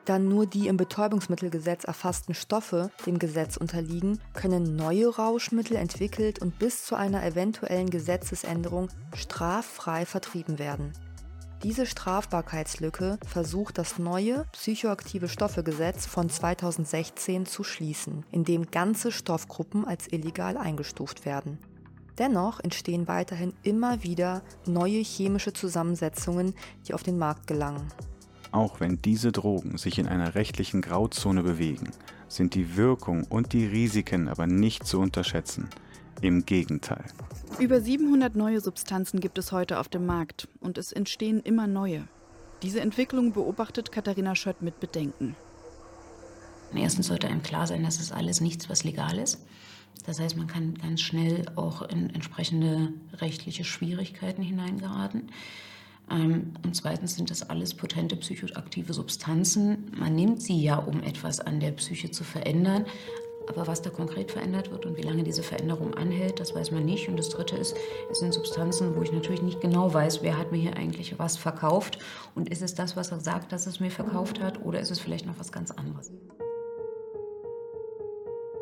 Da 0.06 0.20
nur 0.20 0.46
die 0.46 0.68
im 0.68 0.76
Betäubungsmittelgesetz 0.76 1.82
erfassten 1.82 2.32
Stoffe 2.32 2.92
dem 3.06 3.18
Gesetz 3.18 3.56
unterliegen, 3.56 4.20
können 4.34 4.76
neue 4.76 5.08
Rauschmittel 5.08 5.76
entwickelt 5.76 6.40
und 6.40 6.60
bis 6.60 6.84
zu 6.84 6.94
einer 6.94 7.24
eventuellen 7.26 7.90
Gesetzesänderung 7.90 8.88
straffrei 9.14 10.06
vertrieben 10.06 10.60
werden. 10.60 10.92
Diese 11.64 11.86
Strafbarkeitslücke 11.86 13.18
versucht 13.26 13.78
das 13.78 13.98
neue 13.98 14.44
psychoaktive 14.52 15.28
Stoffegesetz 15.28 16.06
von 16.06 16.30
2016 16.30 17.44
zu 17.44 17.64
schließen, 17.64 18.24
in 18.30 18.44
dem 18.44 18.70
ganze 18.70 19.10
Stoffgruppen 19.10 19.84
als 19.84 20.06
illegal 20.06 20.56
eingestuft 20.56 21.24
werden. 21.24 21.58
Dennoch 22.18 22.60
entstehen 22.60 23.08
weiterhin 23.08 23.54
immer 23.64 24.04
wieder 24.04 24.42
neue 24.66 25.00
chemische 25.00 25.52
Zusammensetzungen, 25.52 26.54
die 26.86 26.94
auf 26.94 27.02
den 27.02 27.18
Markt 27.18 27.48
gelangen. 27.48 27.88
Auch 28.56 28.80
wenn 28.80 29.02
diese 29.02 29.32
Drogen 29.32 29.76
sich 29.76 29.98
in 29.98 30.06
einer 30.06 30.34
rechtlichen 30.34 30.80
Grauzone 30.80 31.42
bewegen, 31.42 31.90
sind 32.26 32.54
die 32.54 32.74
Wirkung 32.74 33.24
und 33.24 33.52
die 33.52 33.66
Risiken 33.66 34.28
aber 34.28 34.46
nicht 34.46 34.86
zu 34.86 34.98
unterschätzen. 34.98 35.68
Im 36.22 36.46
Gegenteil. 36.46 37.04
Über 37.58 37.82
700 37.82 38.34
neue 38.34 38.62
Substanzen 38.62 39.20
gibt 39.20 39.36
es 39.36 39.52
heute 39.52 39.78
auf 39.78 39.90
dem 39.90 40.06
Markt 40.06 40.48
und 40.60 40.78
es 40.78 40.90
entstehen 40.90 41.40
immer 41.40 41.66
neue. 41.66 42.08
Diese 42.62 42.80
Entwicklung 42.80 43.34
beobachtet 43.34 43.92
Katharina 43.92 44.34
Schött 44.34 44.62
mit 44.62 44.80
Bedenken. 44.80 45.36
Erstens 46.74 47.08
sollte 47.08 47.28
einem 47.28 47.42
klar 47.42 47.66
sein, 47.66 47.82
dass 47.82 48.00
es 48.00 48.10
alles 48.10 48.40
nichts, 48.40 48.70
was 48.70 48.84
legal 48.84 49.18
ist. 49.18 49.44
Das 50.06 50.18
heißt, 50.18 50.38
man 50.38 50.46
kann 50.46 50.76
ganz 50.76 51.02
schnell 51.02 51.44
auch 51.56 51.82
in 51.82 52.08
entsprechende 52.08 52.94
rechtliche 53.18 53.64
Schwierigkeiten 53.64 54.40
hineingeraten. 54.40 55.30
Ähm, 56.10 56.54
und 56.64 56.74
zweitens 56.76 57.16
sind 57.16 57.30
das 57.30 57.48
alles 57.48 57.74
potente 57.74 58.16
psychoaktive 58.16 58.92
Substanzen. 58.92 59.90
Man 59.96 60.14
nimmt 60.14 60.42
sie 60.42 60.62
ja, 60.62 60.76
um 60.76 61.02
etwas 61.02 61.40
an 61.40 61.60
der 61.60 61.72
Psyche 61.72 62.10
zu 62.10 62.24
verändern. 62.24 62.86
Aber 63.48 63.66
was 63.68 63.80
da 63.80 63.90
konkret 63.90 64.32
verändert 64.32 64.72
wird 64.72 64.86
und 64.86 64.96
wie 64.96 65.02
lange 65.02 65.22
diese 65.22 65.42
Veränderung 65.42 65.94
anhält, 65.94 66.40
das 66.40 66.54
weiß 66.54 66.72
man 66.72 66.84
nicht. 66.84 67.08
Und 67.08 67.16
das 67.16 67.28
Dritte 67.28 67.56
ist, 67.56 67.76
es 68.10 68.18
sind 68.18 68.34
Substanzen, 68.34 68.96
wo 68.96 69.02
ich 69.02 69.12
natürlich 69.12 69.42
nicht 69.42 69.60
genau 69.60 69.92
weiß, 69.92 70.22
wer 70.22 70.36
hat 70.36 70.50
mir 70.50 70.58
hier 70.58 70.76
eigentlich 70.76 71.18
was 71.18 71.36
verkauft. 71.36 71.98
Und 72.34 72.48
ist 72.48 72.62
es 72.62 72.74
das, 72.74 72.96
was 72.96 73.12
er 73.12 73.20
sagt, 73.20 73.52
dass 73.52 73.66
es 73.66 73.78
mir 73.78 73.90
verkauft 73.90 74.40
hat, 74.40 74.64
oder 74.64 74.80
ist 74.80 74.90
es 74.90 74.98
vielleicht 74.98 75.26
noch 75.26 75.38
was 75.38 75.52
ganz 75.52 75.70
anderes? 75.70 76.10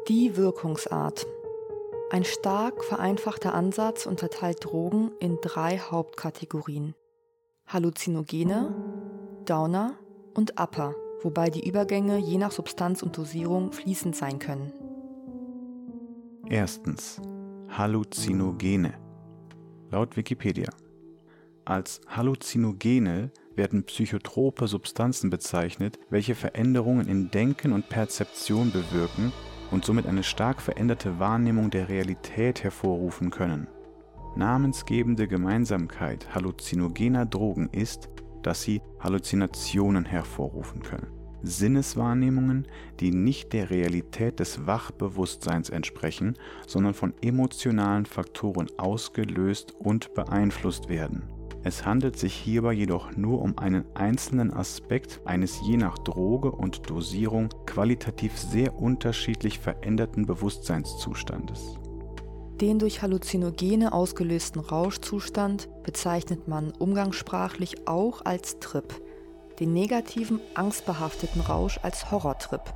Die 0.08 0.36
Wirkungsart. 0.36 1.26
Ein 2.10 2.24
stark 2.24 2.84
vereinfachter 2.84 3.54
Ansatz 3.54 4.04
unterteilt 4.04 4.58
Drogen 4.62 5.12
in 5.18 5.38
drei 5.40 5.78
Hauptkategorien. 5.78 6.94
Halluzinogene, 7.66 8.74
Downer 9.46 9.94
und 10.34 10.60
Upper, 10.60 10.94
wobei 11.22 11.50
die 11.50 11.66
Übergänge 11.68 12.18
je 12.18 12.38
nach 12.38 12.52
Substanz 12.52 13.02
und 13.02 13.16
Dosierung 13.16 13.72
fließend 13.72 14.14
sein 14.14 14.38
können. 14.38 14.72
Erstens 16.48 17.20
Halluzinogene. 17.68 18.94
Laut 19.90 20.16
Wikipedia. 20.16 20.70
Als 21.64 22.00
Halluzinogene 22.06 23.30
werden 23.56 23.84
psychotrope 23.84 24.68
Substanzen 24.68 25.30
bezeichnet, 25.30 25.98
welche 26.10 26.34
Veränderungen 26.34 27.08
in 27.08 27.30
Denken 27.30 27.72
und 27.72 27.88
Perzeption 27.88 28.70
bewirken 28.70 29.32
und 29.70 29.84
somit 29.84 30.06
eine 30.06 30.22
stark 30.22 30.60
veränderte 30.60 31.18
Wahrnehmung 31.18 31.70
der 31.70 31.88
Realität 31.88 32.62
hervorrufen 32.62 33.30
können. 33.30 33.66
Namensgebende 34.36 35.28
Gemeinsamkeit 35.28 36.34
halluzinogener 36.34 37.26
Drogen 37.26 37.68
ist, 37.70 38.08
dass 38.42 38.62
sie 38.62 38.82
Halluzinationen 39.00 40.04
hervorrufen 40.04 40.82
können. 40.82 41.06
Sinneswahrnehmungen, 41.42 42.66
die 43.00 43.10
nicht 43.10 43.52
der 43.52 43.70
Realität 43.70 44.40
des 44.40 44.66
Wachbewusstseins 44.66 45.70
entsprechen, 45.70 46.34
sondern 46.66 46.94
von 46.94 47.14
emotionalen 47.22 48.06
Faktoren 48.06 48.68
ausgelöst 48.78 49.74
und 49.78 50.14
beeinflusst 50.14 50.88
werden. 50.88 51.24
Es 51.62 51.86
handelt 51.86 52.18
sich 52.18 52.34
hierbei 52.34 52.74
jedoch 52.74 53.16
nur 53.16 53.40
um 53.40 53.56
einen 53.58 53.84
einzelnen 53.94 54.52
Aspekt 54.52 55.22
eines 55.24 55.60
je 55.66 55.78
nach 55.78 55.96
Droge 55.98 56.50
und 56.50 56.90
Dosierung 56.90 57.48
qualitativ 57.64 58.36
sehr 58.38 58.74
unterschiedlich 58.78 59.58
veränderten 59.58 60.26
Bewusstseinszustandes. 60.26 61.78
Den 62.60 62.78
durch 62.78 63.02
Halluzinogene 63.02 63.92
ausgelösten 63.92 64.60
Rauschzustand 64.60 65.68
bezeichnet 65.82 66.46
man 66.46 66.70
umgangssprachlich 66.70 67.88
auch 67.88 68.24
als 68.24 68.60
Trip, 68.60 68.94
den 69.58 69.72
negativen, 69.72 70.40
angstbehafteten 70.54 71.40
Rausch 71.40 71.80
als 71.82 72.12
Horrortrip. 72.12 72.72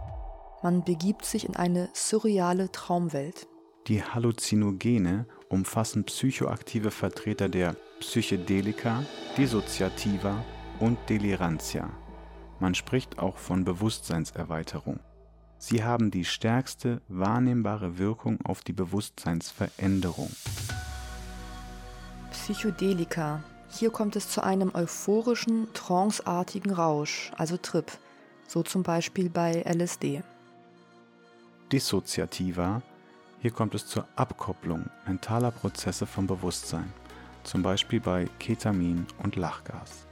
Man 0.63 0.85
begibt 0.85 1.25
sich 1.25 1.49
in 1.49 1.55
eine 1.55 1.89
surreale 1.95 2.73
Traumwelt. 2.73 3.47
Die 3.87 4.03
Halluzinogene 4.03 5.27
umfassen 5.49 6.05
psychoaktive 6.05 6.91
Vertreter 6.91 7.49
der 7.49 7.77
Psychedelika, 8.01 9.05
Dissoziativa 9.37 10.45
und 10.81 10.99
Delirantia. 11.09 11.89
Man 12.59 12.75
spricht 12.75 13.21
auch 13.21 13.39
von 13.39 13.65
Bewusstseinserweiterung. 13.65 14.99
Sie 15.59 15.83
haben 15.83 16.11
die 16.11 16.25
stärkste 16.25 17.01
wahrnehmbare 17.09 17.99
Wirkung 17.99 18.39
auf 18.45 18.63
die 18.63 18.73
Bewusstseinsveränderung. 18.73 20.31
Psychedelika. 22.31 23.43
Hier 23.71 23.91
kommt 23.91 24.17
es 24.17 24.31
zu 24.31 24.43
einem 24.43 24.75
euphorischen, 24.75 25.69
tranceartigen 25.75 26.73
Rausch, 26.73 27.31
also 27.37 27.57
Trip, 27.59 27.91
so 28.47 28.63
zum 28.63 28.83
Beispiel 28.83 29.29
bei 29.29 29.63
LSD. 29.63 30.23
Dissoziativa 31.71 32.81
hier 33.41 33.53
kommt 33.53 33.75
es 33.77 33.87
zur 33.87 34.05
Abkopplung 34.17 34.87
mentaler 35.07 35.53
Prozesse 35.53 36.07
vom 36.07 36.27
Bewusstsein, 36.27 36.93
zum 37.45 37.63
Beispiel 37.63 38.01
bei 38.01 38.29
Ketamin 38.41 39.07
und 39.23 39.37
Lachgas. 39.37 40.07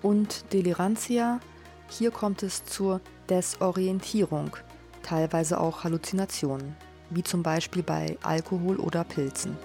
Und 0.00 0.52
Delirantia, 0.52 1.40
hier 1.88 2.12
kommt 2.12 2.44
es 2.44 2.64
zur 2.64 3.00
Desorientierung, 3.28 4.56
teilweise 5.02 5.60
auch 5.60 5.84
Halluzinationen, 5.84 6.76
wie 7.10 7.22
zum 7.22 7.42
Beispiel 7.42 7.82
bei 7.82 8.16
Alkohol 8.22 8.76
oder 8.76 9.04
Pilzen. 9.04 9.56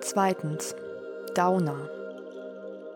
Zweitens, 0.00 0.74
Downer. 1.34 1.88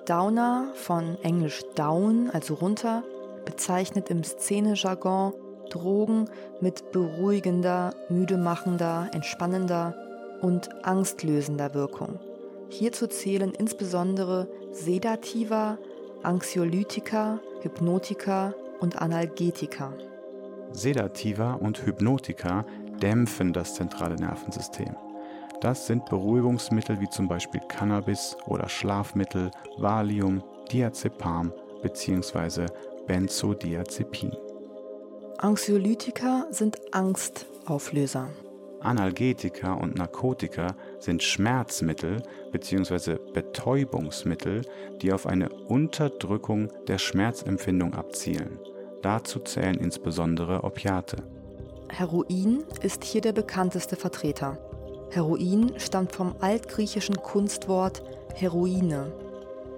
Downer 0.06 0.68
von 0.74 1.16
Englisch 1.22 1.62
down, 1.74 2.30
also 2.32 2.54
runter, 2.54 3.02
bezeichnet 3.44 4.10
im 4.10 4.22
Szenejargon 4.22 5.32
Drogen 5.70 6.28
mit 6.60 6.92
beruhigender, 6.92 7.92
müdemachender, 8.08 9.08
entspannender 9.12 9.94
und 10.42 10.68
angstlösender 10.84 11.74
Wirkung. 11.74 12.18
Hierzu 12.68 13.06
zählen 13.06 13.52
insbesondere 13.52 14.48
Sedativa, 14.72 15.78
Anxiolytika, 16.22 17.40
Hypnotika 17.62 18.54
und 18.80 19.00
Analgetika. 19.00 19.92
Sedativa 20.72 21.54
und 21.54 21.84
Hypnotika 21.86 22.64
dämpfen 23.00 23.52
das 23.52 23.74
zentrale 23.74 24.16
Nervensystem. 24.16 24.94
Das 25.60 25.86
sind 25.86 26.04
Beruhigungsmittel 26.06 27.00
wie 27.00 27.08
zum 27.08 27.28
Beispiel 27.28 27.60
Cannabis 27.68 28.36
oder 28.46 28.68
Schlafmittel, 28.68 29.50
Valium, 29.78 30.42
Diazepam 30.70 31.52
bzw. 31.82 32.66
Benzodiazepin. 33.06 34.36
Anxiolytika 35.38 36.46
sind 36.50 36.78
Angstauflöser. 36.92 38.28
Analgetika 38.80 39.74
und 39.74 39.96
Narkotika 39.96 40.74
sind 40.98 41.22
Schmerzmittel 41.22 42.22
bzw. 42.52 43.16
Betäubungsmittel, 43.32 44.62
die 45.02 45.12
auf 45.12 45.26
eine 45.26 45.48
Unterdrückung 45.48 46.68
der 46.86 46.98
Schmerzempfindung 46.98 47.94
abzielen. 47.94 48.58
Dazu 49.02 49.40
zählen 49.40 49.76
insbesondere 49.76 50.64
Opiate. 50.64 51.16
Heroin 51.88 52.64
ist 52.82 53.04
hier 53.04 53.20
der 53.20 53.32
bekannteste 53.32 53.96
Vertreter. 53.96 54.58
Heroin 55.10 55.72
stammt 55.78 56.14
vom 56.14 56.34
altgriechischen 56.40 57.16
Kunstwort 57.16 58.02
Heroine. 58.34 59.12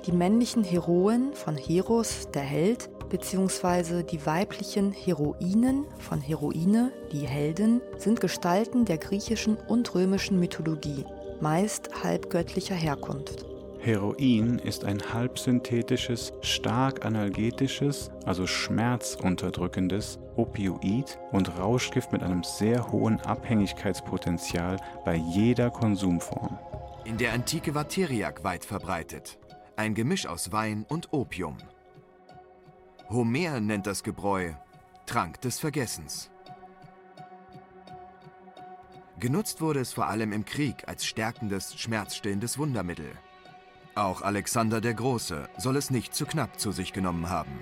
Die 0.06 0.12
männlichen 0.12 0.64
Heroen 0.64 1.34
von 1.34 1.56
Heros, 1.56 2.28
der 2.32 2.42
Held, 2.42 2.88
beziehungsweise 3.08 4.04
die 4.04 4.24
weiblichen 4.24 4.92
Heroinen 4.92 5.86
von 5.98 6.20
Heroine, 6.20 6.92
die 7.12 7.26
Helden, 7.26 7.80
sind 7.96 8.20
Gestalten 8.20 8.84
der 8.84 8.98
griechischen 8.98 9.56
und 9.56 9.94
römischen 9.94 10.38
Mythologie, 10.38 11.04
meist 11.40 12.02
halbgöttlicher 12.02 12.74
Herkunft. 12.74 13.46
Heroin 13.80 14.58
ist 14.58 14.84
ein 14.84 15.00
halbsynthetisches, 15.14 16.32
stark 16.42 17.04
analgetisches, 17.04 18.10
also 18.26 18.46
schmerzunterdrückendes 18.46 20.18
Opioid 20.36 21.18
und 21.30 21.56
Rauschgift 21.58 22.12
mit 22.12 22.22
einem 22.22 22.42
sehr 22.42 22.90
hohen 22.90 23.20
Abhängigkeitspotenzial 23.20 24.78
bei 25.04 25.14
jeder 25.14 25.70
Konsumform. 25.70 26.58
In 27.04 27.16
der 27.18 27.32
Antike 27.32 27.74
war 27.74 27.88
Teriak 27.88 28.42
weit 28.42 28.64
verbreitet. 28.64 29.38
Ein 29.76 29.94
Gemisch 29.94 30.26
aus 30.26 30.50
Wein 30.50 30.84
und 30.88 31.12
Opium. 31.12 31.56
Homer 33.10 33.58
nennt 33.60 33.86
das 33.86 34.02
Gebräu 34.02 34.52
Trank 35.06 35.40
des 35.40 35.58
Vergessens. 35.58 36.30
Genutzt 39.18 39.62
wurde 39.62 39.80
es 39.80 39.94
vor 39.94 40.08
allem 40.08 40.32
im 40.32 40.44
Krieg 40.44 40.86
als 40.86 41.06
stärkendes, 41.06 41.74
schmerzstillendes 41.80 42.58
Wundermittel. 42.58 43.10
Auch 43.94 44.20
Alexander 44.20 44.82
der 44.82 44.92
Große 44.92 45.48
soll 45.56 45.76
es 45.76 45.90
nicht 45.90 46.14
zu 46.14 46.26
knapp 46.26 46.60
zu 46.60 46.70
sich 46.70 46.92
genommen 46.92 47.30
haben. 47.30 47.58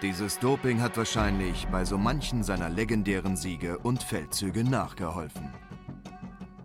Dieses 0.00 0.38
Doping 0.38 0.80
hat 0.80 0.96
wahrscheinlich 0.96 1.66
bei 1.66 1.84
so 1.84 1.98
manchen 1.98 2.44
seiner 2.44 2.68
legendären 2.68 3.36
Siege 3.36 3.78
und 3.78 4.04
Feldzüge 4.04 4.62
nachgeholfen. 4.62 5.52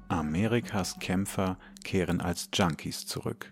Amerikas 0.08 1.00
Kämpfer 1.00 1.58
kehren 1.84 2.22
als 2.22 2.50
Junkies 2.54 3.08
zurück. 3.08 3.52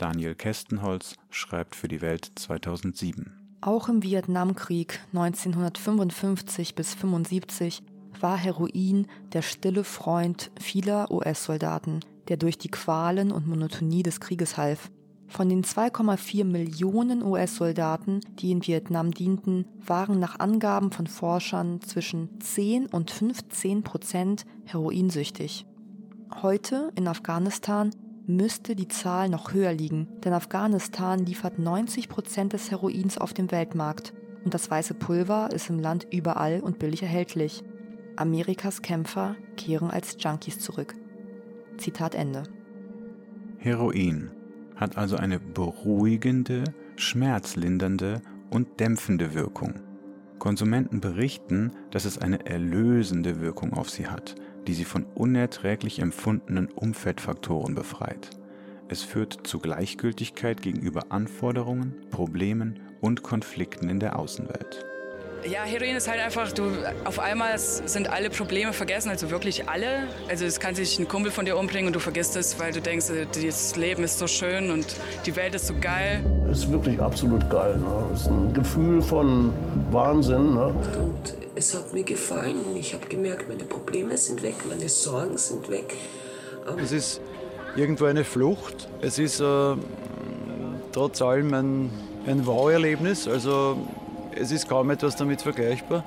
Daniel 0.00 0.34
Kestenholz 0.34 1.14
schreibt 1.28 1.74
für 1.74 1.86
die 1.86 2.00
Welt 2.00 2.32
2007. 2.36 3.32
Auch 3.60 3.90
im 3.90 4.02
Vietnamkrieg 4.02 4.98
1955 5.12 6.74
bis 6.74 6.94
75 6.94 7.82
war 8.18 8.38
Heroin 8.38 9.06
der 9.34 9.42
stille 9.42 9.84
Freund 9.84 10.50
vieler 10.58 11.10
US-Soldaten, 11.10 12.00
der 12.28 12.38
durch 12.38 12.56
die 12.56 12.70
Qualen 12.70 13.30
und 13.30 13.46
Monotonie 13.46 14.02
des 14.02 14.20
Krieges 14.20 14.56
half. 14.56 14.90
Von 15.28 15.50
den 15.50 15.62
2,4 15.62 16.44
Millionen 16.44 17.22
US-Soldaten, 17.22 18.20
die 18.38 18.52
in 18.52 18.66
Vietnam 18.66 19.12
dienten, 19.12 19.66
waren 19.86 20.18
nach 20.18 20.40
Angaben 20.40 20.92
von 20.92 21.06
Forschern 21.06 21.82
zwischen 21.82 22.40
10 22.40 22.86
und 22.86 23.10
15 23.10 23.82
Prozent 23.82 24.46
heroinsüchtig. 24.64 25.66
Heute 26.42 26.90
in 26.96 27.06
Afghanistan 27.06 27.90
müsste 28.36 28.74
die 28.74 28.88
Zahl 28.88 29.28
noch 29.28 29.52
höher 29.52 29.72
liegen, 29.72 30.08
denn 30.24 30.32
Afghanistan 30.32 31.24
liefert 31.24 31.58
90 31.58 32.08
Prozent 32.08 32.52
des 32.52 32.70
Heroins 32.70 33.18
auf 33.18 33.34
dem 33.34 33.50
Weltmarkt 33.50 34.12
und 34.44 34.54
das 34.54 34.70
weiße 34.70 34.94
Pulver 34.94 35.50
ist 35.52 35.70
im 35.70 35.78
Land 35.78 36.06
überall 36.10 36.60
und 36.60 36.78
billig 36.78 37.02
erhältlich. 37.02 37.62
Amerikas 38.16 38.82
Kämpfer 38.82 39.36
kehren 39.56 39.90
als 39.90 40.16
Junkies 40.18 40.58
zurück. 40.58 40.94
Zitat 41.78 42.14
Ende. 42.14 42.44
Heroin 43.58 44.30
hat 44.76 44.96
also 44.96 45.16
eine 45.16 45.38
beruhigende, 45.38 46.64
schmerzlindernde 46.96 48.22
und 48.50 48.80
dämpfende 48.80 49.34
Wirkung. 49.34 49.74
Konsumenten 50.38 51.00
berichten, 51.00 51.72
dass 51.90 52.06
es 52.06 52.18
eine 52.18 52.46
erlösende 52.46 53.40
Wirkung 53.40 53.74
auf 53.74 53.90
sie 53.90 54.06
hat, 54.06 54.34
die 54.70 54.74
sie 54.74 54.84
von 54.84 55.04
unerträglich 55.16 55.98
empfundenen 55.98 56.68
Umfeldfaktoren 56.68 57.74
befreit. 57.74 58.30
Es 58.88 59.02
führt 59.02 59.40
zu 59.42 59.58
Gleichgültigkeit 59.58 60.62
gegenüber 60.62 61.06
Anforderungen, 61.08 61.96
Problemen 62.12 62.78
und 63.00 63.24
Konflikten 63.24 63.88
in 63.88 63.98
der 63.98 64.16
Außenwelt. 64.16 64.86
Ja, 65.48 65.62
Heroin 65.64 65.96
ist 65.96 66.06
halt 66.06 66.20
einfach, 66.20 66.52
du 66.52 66.70
auf 67.04 67.18
einmal 67.18 67.58
sind 67.58 68.10
alle 68.10 68.28
Probleme 68.28 68.74
vergessen, 68.74 69.08
also 69.08 69.30
wirklich 69.30 69.68
alle. 69.68 70.08
Also 70.28 70.44
es 70.44 70.60
kann 70.60 70.74
sich 70.74 70.98
ein 70.98 71.08
Kumpel 71.08 71.32
von 71.32 71.46
dir 71.46 71.56
umbringen 71.56 71.86
und 71.86 71.96
du 71.96 72.00
vergisst 72.00 72.36
es, 72.36 72.58
weil 72.58 72.72
du 72.72 72.80
denkst, 72.82 73.06
das 73.32 73.76
Leben 73.76 74.04
ist 74.04 74.18
so 74.18 74.26
schön 74.26 74.70
und 74.70 74.86
die 75.24 75.34
Welt 75.36 75.54
ist 75.54 75.66
so 75.66 75.74
geil. 75.80 76.22
Es 76.50 76.58
ist 76.58 76.70
wirklich 76.70 77.00
absolut 77.00 77.48
geil. 77.48 77.78
Ne? 77.78 78.10
Es 78.12 78.22
ist 78.22 78.26
ein 78.28 78.52
Gefühl 78.52 79.00
von 79.00 79.52
Wahnsinn. 79.90 80.54
Ne? 80.54 80.74
Und 80.98 81.34
es 81.54 81.74
hat 81.74 81.92
mir 81.94 82.04
gefallen. 82.04 82.76
Ich 82.76 82.92
habe 82.92 83.06
gemerkt, 83.06 83.48
meine 83.48 83.64
Probleme 83.64 84.18
sind 84.18 84.42
weg, 84.42 84.56
meine 84.68 84.90
Sorgen 84.90 85.38
sind 85.38 85.70
weg. 85.70 85.94
Es 86.82 86.92
ist 86.92 87.20
irgendwo 87.76 88.04
eine 88.04 88.24
Flucht. 88.24 88.88
Es 89.00 89.18
ist 89.18 89.40
äh, 89.40 89.74
trotz 90.92 91.22
allem 91.22 91.54
ein, 91.54 91.90
ein 92.26 92.46
Wow-Erlebnis. 92.46 93.26
Also 93.26 93.78
es 94.40 94.50
ist 94.50 94.68
kaum 94.68 94.90
etwas 94.90 95.16
damit 95.16 95.42
vergleichbar. 95.42 96.02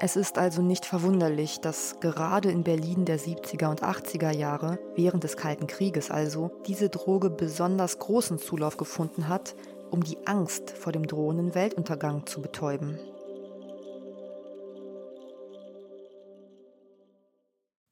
Es 0.00 0.16
ist 0.16 0.38
also 0.38 0.62
nicht 0.62 0.86
verwunderlich, 0.86 1.60
dass 1.60 1.98
gerade 2.00 2.50
in 2.50 2.62
Berlin 2.62 3.04
der 3.04 3.18
70er 3.18 3.68
und 3.68 3.82
80er 3.82 4.30
Jahre, 4.30 4.78
während 4.94 5.24
des 5.24 5.36
Kalten 5.36 5.66
Krieges 5.66 6.10
also, 6.10 6.52
diese 6.66 6.88
Droge 6.88 7.30
besonders 7.30 7.98
großen 7.98 8.38
Zulauf 8.38 8.76
gefunden 8.76 9.28
hat, 9.28 9.56
um 9.90 10.04
die 10.04 10.18
Angst 10.26 10.70
vor 10.70 10.92
dem 10.92 11.06
drohenden 11.06 11.54
Weltuntergang 11.54 12.26
zu 12.26 12.40
betäuben. 12.40 12.98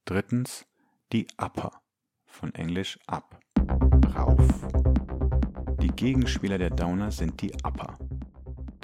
Drittens 0.05 0.65
die 1.13 1.27
Upper, 1.37 1.73
von 2.25 2.55
Englisch 2.55 2.99
up, 3.09 3.41
rauf. 4.17 4.47
Die 5.83 5.91
Gegenspieler 5.91 6.59
der 6.59 6.71
Downer 6.71 7.11
sind 7.11 7.43
die 7.43 7.53
Upper. 7.65 7.99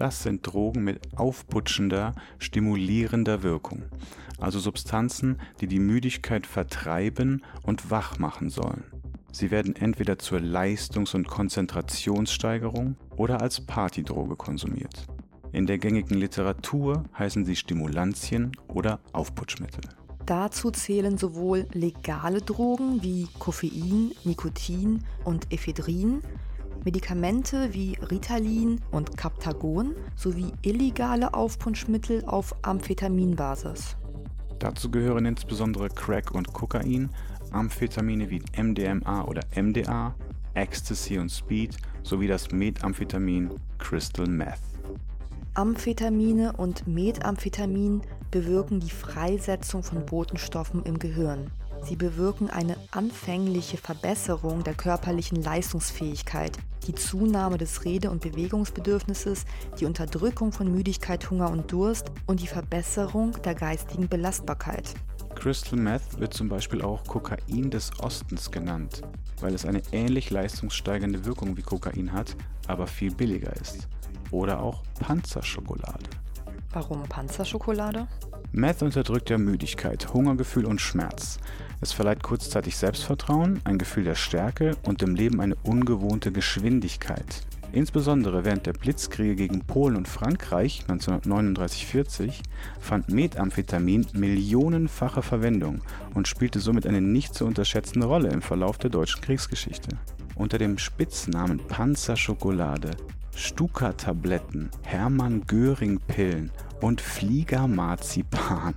Das 0.02 0.24
sind 0.24 0.44
Drogen 0.44 0.82
mit 0.82 1.16
aufputschender, 1.16 2.16
stimulierender 2.40 3.44
Wirkung, 3.44 3.84
also 4.40 4.58
Substanzen, 4.58 5.38
die 5.60 5.68
die 5.68 5.78
Müdigkeit 5.78 6.44
vertreiben 6.44 7.44
und 7.62 7.92
wach 7.92 8.18
machen 8.18 8.50
sollen. 8.50 8.82
Sie 9.30 9.52
werden 9.52 9.76
entweder 9.76 10.18
zur 10.18 10.40
Leistungs- 10.40 11.14
und 11.14 11.28
Konzentrationssteigerung 11.28 12.96
oder 13.16 13.40
als 13.40 13.60
Partydroge 13.60 14.34
konsumiert. 14.34 15.06
In 15.52 15.66
der 15.66 15.78
gängigen 15.78 16.18
Literatur 16.18 17.04
heißen 17.16 17.44
sie 17.44 17.54
Stimulantien 17.54 18.50
oder 18.66 18.98
Aufputschmittel. 19.12 19.82
Dazu 20.26 20.72
zählen 20.72 21.16
sowohl 21.16 21.68
legale 21.74 22.40
Drogen 22.40 23.04
wie 23.04 23.28
Koffein, 23.38 24.10
Nikotin 24.24 25.04
und 25.24 25.52
Ephedrin, 25.52 26.22
Medikamente 26.84 27.72
wie 27.72 27.96
Ritalin 28.10 28.80
und 28.90 29.16
Captagon 29.16 29.94
sowie 30.16 30.52
illegale 30.62 31.32
Aufpunschmittel 31.32 32.24
auf 32.26 32.54
Amphetaminbasis. 32.62 33.96
Dazu 34.58 34.90
gehören 34.90 35.26
insbesondere 35.26 35.88
Crack 35.88 36.32
und 36.32 36.52
Kokain, 36.52 37.10
Amphetamine 37.52 38.30
wie 38.30 38.42
MDMA 38.56 39.24
oder 39.24 39.42
MDA, 39.54 40.14
Ecstasy 40.54 41.18
und 41.18 41.30
Speed 41.30 41.76
sowie 42.02 42.26
das 42.26 42.50
Methamphetamin 42.50 43.50
Crystal 43.78 44.26
Meth. 44.26 44.58
Amphetamine 45.54 46.54
und 46.54 46.86
Methamphetamin 46.86 48.00
bewirken 48.30 48.80
die 48.80 48.90
Freisetzung 48.90 49.82
von 49.82 50.04
Botenstoffen 50.06 50.82
im 50.84 50.98
Gehirn. 50.98 51.50
Sie 51.84 51.96
bewirken 51.96 52.48
eine 52.48 52.76
anfängliche 52.92 53.76
Verbesserung 53.76 54.62
der 54.62 54.74
körperlichen 54.74 55.42
Leistungsfähigkeit, 55.42 56.56
die 56.86 56.94
Zunahme 56.94 57.58
des 57.58 57.84
Rede- 57.84 58.10
und 58.10 58.22
Bewegungsbedürfnisses, 58.22 59.44
die 59.80 59.86
Unterdrückung 59.86 60.52
von 60.52 60.70
Müdigkeit, 60.70 61.28
Hunger 61.30 61.50
und 61.50 61.72
Durst 61.72 62.12
und 62.26 62.40
die 62.40 62.46
Verbesserung 62.46 63.32
der 63.42 63.54
geistigen 63.54 64.08
Belastbarkeit. 64.08 64.94
Crystal 65.34 65.78
Meth 65.78 66.20
wird 66.20 66.34
zum 66.34 66.48
Beispiel 66.48 66.82
auch 66.82 67.02
Kokain 67.04 67.70
des 67.70 67.90
Ostens 68.00 68.50
genannt, 68.50 69.02
weil 69.40 69.54
es 69.54 69.66
eine 69.66 69.82
ähnlich 69.90 70.30
leistungssteigernde 70.30 71.24
Wirkung 71.24 71.56
wie 71.56 71.62
Kokain 71.62 72.12
hat, 72.12 72.36
aber 72.68 72.86
viel 72.86 73.12
billiger 73.12 73.52
ist. 73.60 73.88
Oder 74.30 74.62
auch 74.62 74.82
Panzerschokolade. 75.00 76.08
Warum 76.72 77.02
Panzerschokolade? 77.02 78.06
Meth 78.52 78.82
unterdrückt 78.82 79.30
ja 79.30 79.38
Müdigkeit, 79.38 80.12
Hungergefühl 80.12 80.66
und 80.66 80.80
Schmerz. 80.80 81.38
Es 81.82 81.92
verleiht 81.92 82.22
kurzzeitig 82.22 82.76
Selbstvertrauen, 82.76 83.60
ein 83.64 83.76
Gefühl 83.76 84.04
der 84.04 84.14
Stärke 84.14 84.76
und 84.84 85.02
im 85.02 85.16
Leben 85.16 85.40
eine 85.40 85.56
ungewohnte 85.64 86.30
Geschwindigkeit. 86.30 87.42
Insbesondere 87.72 88.44
während 88.44 88.66
der 88.66 88.72
Blitzkriege 88.72 89.34
gegen 89.34 89.62
Polen 89.62 89.96
und 89.96 90.06
Frankreich 90.06 90.84
1939-40 90.86 92.34
fand 92.78 93.08
Methamphetamin 93.08 94.06
millionenfache 94.12 95.22
Verwendung 95.22 95.80
und 96.14 96.28
spielte 96.28 96.60
somit 96.60 96.86
eine 96.86 97.00
nicht 97.00 97.34
zu 97.34 97.46
unterschätzende 97.46 98.06
Rolle 98.06 98.28
im 98.28 98.42
Verlauf 98.42 98.78
der 98.78 98.90
deutschen 98.90 99.20
Kriegsgeschichte. 99.20 99.98
Unter 100.36 100.58
dem 100.58 100.78
Spitznamen 100.78 101.58
Panzerschokolade, 101.66 102.92
Stuka-Tabletten, 103.34 104.70
Hermann-Göring-Pillen 104.84 106.52
und 106.80 107.00
Fliegermarzipan 107.00 108.74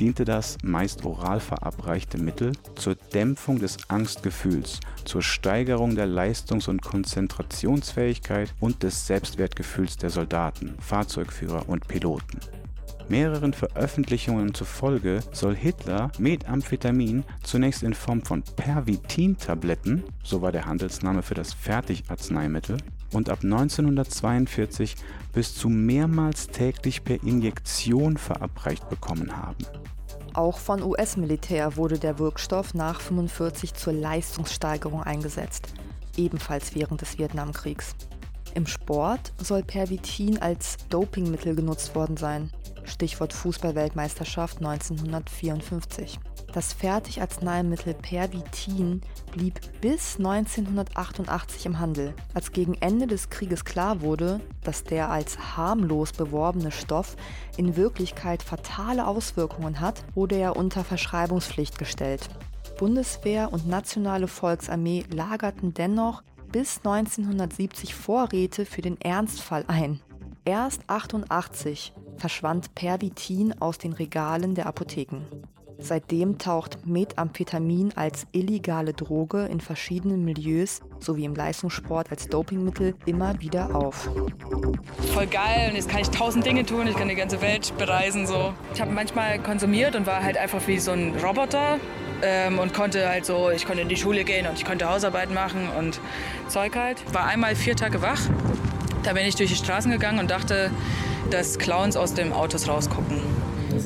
diente 0.00 0.24
das 0.24 0.56
meist 0.62 1.04
oral 1.04 1.40
verabreichte 1.40 2.16
Mittel 2.16 2.52
zur 2.74 2.94
Dämpfung 2.94 3.58
des 3.58 3.76
Angstgefühls, 3.88 4.80
zur 5.04 5.22
Steigerung 5.22 5.94
der 5.94 6.06
Leistungs- 6.06 6.68
und 6.68 6.80
Konzentrationsfähigkeit 6.80 8.54
und 8.60 8.82
des 8.82 9.06
Selbstwertgefühls 9.06 9.98
der 9.98 10.10
Soldaten, 10.10 10.74
Fahrzeugführer 10.80 11.68
und 11.68 11.86
Piloten. 11.86 12.40
Mehreren 13.08 13.52
Veröffentlichungen 13.52 14.54
zufolge 14.54 15.20
soll 15.32 15.54
Hitler 15.54 16.12
Methamphetamin 16.18 17.24
zunächst 17.42 17.82
in 17.82 17.92
Form 17.92 18.22
von 18.22 18.42
Pervitin-Tabletten, 18.56 20.04
so 20.22 20.40
war 20.40 20.52
der 20.52 20.64
Handelsname 20.66 21.22
für 21.22 21.34
das 21.34 21.52
Fertigarzneimittel, 21.52 22.78
und 23.12 23.28
ab 23.28 23.40
1942 23.42 24.96
bis 25.32 25.54
zu 25.54 25.68
mehrmals 25.68 26.48
täglich 26.48 27.04
per 27.04 27.22
Injektion 27.22 28.16
verabreicht 28.16 28.88
bekommen 28.88 29.36
haben. 29.36 29.64
Auch 30.32 30.58
von 30.58 30.82
US-Militär 30.82 31.76
wurde 31.76 31.98
der 31.98 32.18
Wirkstoff 32.18 32.74
nach 32.74 33.00
1945 33.00 33.74
zur 33.74 33.92
Leistungssteigerung 33.92 35.02
eingesetzt, 35.02 35.74
ebenfalls 36.16 36.74
während 36.74 37.00
des 37.00 37.18
Vietnamkriegs. 37.18 37.96
Im 38.54 38.66
Sport 38.66 39.32
soll 39.38 39.62
Pervitin 39.62 40.38
als 40.38 40.76
Dopingmittel 40.88 41.54
genutzt 41.54 41.94
worden 41.94 42.16
sein. 42.16 42.50
Stichwort 42.84 43.32
Fußballweltmeisterschaft 43.32 44.58
1954. 44.58 46.18
Das 46.52 46.72
Fertigarzneimittel 46.72 47.94
Pervitin 47.94 49.02
blieb 49.30 49.60
bis 49.80 50.16
1988 50.16 51.66
im 51.66 51.78
Handel. 51.78 52.12
Als 52.34 52.50
gegen 52.50 52.74
Ende 52.74 53.06
des 53.06 53.30
Krieges 53.30 53.64
klar 53.64 54.00
wurde, 54.00 54.40
dass 54.64 54.82
der 54.82 55.10
als 55.10 55.56
harmlos 55.56 56.12
beworbene 56.12 56.72
Stoff 56.72 57.16
in 57.56 57.76
Wirklichkeit 57.76 58.42
fatale 58.42 59.06
Auswirkungen 59.06 59.78
hat, 59.78 60.02
wurde 60.16 60.34
er 60.34 60.56
unter 60.56 60.82
Verschreibungspflicht 60.82 61.78
gestellt. 61.78 62.28
Bundeswehr 62.78 63.52
und 63.52 63.68
nationale 63.68 64.26
Volksarmee 64.26 65.04
lagerten 65.08 65.72
dennoch 65.72 66.24
bis 66.50 66.78
1970 66.78 67.94
Vorräte 67.94 68.66
für 68.66 68.82
den 68.82 69.00
Ernstfall 69.00 69.64
ein. 69.68 70.00
Erst 70.44 70.82
88 70.88 71.92
verschwand 72.16 72.74
Pervitin 72.74 73.54
aus 73.60 73.78
den 73.78 73.92
Regalen 73.92 74.56
der 74.56 74.66
Apotheken. 74.66 75.26
Seitdem 75.80 76.38
taucht 76.38 76.86
Methamphetamin 76.86 77.92
als 77.96 78.26
illegale 78.32 78.92
Droge 78.92 79.46
in 79.46 79.60
verschiedenen 79.60 80.24
Milieus 80.24 80.80
sowie 80.98 81.24
im 81.24 81.34
Leistungssport 81.34 82.10
als 82.10 82.28
Dopingmittel 82.28 82.94
immer 83.06 83.40
wieder 83.40 83.74
auf. 83.74 84.08
Voll 85.14 85.26
geil 85.26 85.68
und 85.70 85.76
jetzt 85.76 85.88
kann 85.88 86.00
ich 86.00 86.10
tausend 86.10 86.44
Dinge 86.44 86.64
tun, 86.64 86.86
ich 86.86 86.96
kann 86.96 87.08
die 87.08 87.14
ganze 87.14 87.40
Welt 87.40 87.72
bereisen. 87.78 88.26
So. 88.26 88.52
Ich 88.74 88.80
habe 88.80 88.90
manchmal 88.90 89.38
konsumiert 89.38 89.96
und 89.96 90.06
war 90.06 90.22
halt 90.22 90.36
einfach 90.36 90.66
wie 90.66 90.78
so 90.78 90.92
ein 90.92 91.14
Roboter 91.16 91.78
ähm, 92.22 92.58
und 92.58 92.74
konnte 92.74 93.08
halt 93.08 93.24
so, 93.24 93.50
ich 93.50 93.66
konnte 93.66 93.82
in 93.82 93.88
die 93.88 93.96
Schule 93.96 94.24
gehen 94.24 94.46
und 94.46 94.58
ich 94.58 94.64
konnte 94.64 94.88
Hausarbeit 94.88 95.32
machen 95.32 95.68
und 95.78 96.00
Zeug 96.48 96.76
halt. 96.76 97.02
War 97.14 97.26
einmal 97.26 97.54
vier 97.54 97.76
Tage 97.76 98.02
wach, 98.02 98.20
da 99.02 99.14
bin 99.14 99.24
ich 99.24 99.34
durch 99.34 99.50
die 99.50 99.56
Straßen 99.56 99.90
gegangen 99.90 100.18
und 100.18 100.30
dachte, 100.30 100.70
dass 101.30 101.58
Clowns 101.58 101.96
aus 101.96 102.14
dem 102.14 102.32
Autos 102.32 102.68
rausgucken. 102.68 103.20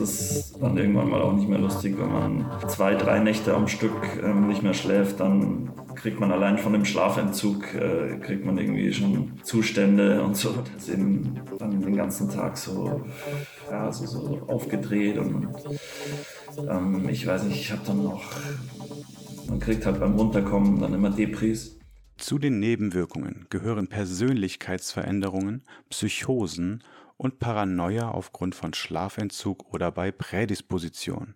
Es 0.01 0.31
ist 0.31 0.63
dann 0.63 0.77
irgendwann 0.77 1.11
mal 1.11 1.23
auch 1.23 1.33
nicht 1.33 1.49
mehr 1.49 1.59
lustig, 1.59 1.97
wenn 1.99 2.13
man 2.13 2.47
zwei, 2.69 2.95
drei 2.95 3.19
Nächte 3.21 3.55
am 3.55 3.69
Stück 3.69 3.95
ähm, 4.23 4.49
nicht 4.49 4.63
mehr 4.63 4.75
schläft, 4.75 5.21
dann 5.21 5.73
kriegt 5.95 6.21
man 6.21 6.33
allein 6.33 6.59
von 6.59 6.73
dem 6.73 6.85
Schlafentzug, 6.85 7.75
äh, 7.75 8.19
kriegt 8.19 8.45
man 8.45 8.59
irgendwie 8.59 8.93
schon 8.93 9.33
Zustände 9.43 10.23
und 10.23 10.37
so. 10.37 10.55
Das 10.75 10.89
eben 10.89 11.41
dann 11.59 11.81
den 11.81 11.97
ganzen 11.97 12.29
Tag 12.29 12.57
so, 12.57 13.05
ja, 13.71 13.93
so, 13.93 14.07
so 14.07 14.43
aufgedreht 14.49 15.19
und 15.19 15.49
ähm, 16.69 17.09
ich 17.09 17.27
weiß 17.27 17.45
nicht, 17.45 17.61
ich 17.61 17.73
habe 17.73 17.83
dann 17.87 18.03
noch, 18.03 18.23
man 19.49 19.61
kriegt 19.61 19.87
halt 19.87 20.01
beim 20.01 20.15
Runterkommen 20.15 20.81
dann 20.81 20.95
immer 20.95 21.11
Depris. 21.11 21.79
Zu 22.17 22.39
den 22.39 22.61
Nebenwirkungen 22.61 23.47
gehören 23.51 23.89
Persönlichkeitsveränderungen, 23.89 25.63
Psychosen 25.91 26.83
und 27.17 27.39
Paranoia 27.39 28.11
aufgrund 28.11 28.55
von 28.55 28.75
Schlafentzug 28.75 29.73
oder 29.73 29.91
bei 29.91 30.11
Prädisposition. 30.13 31.35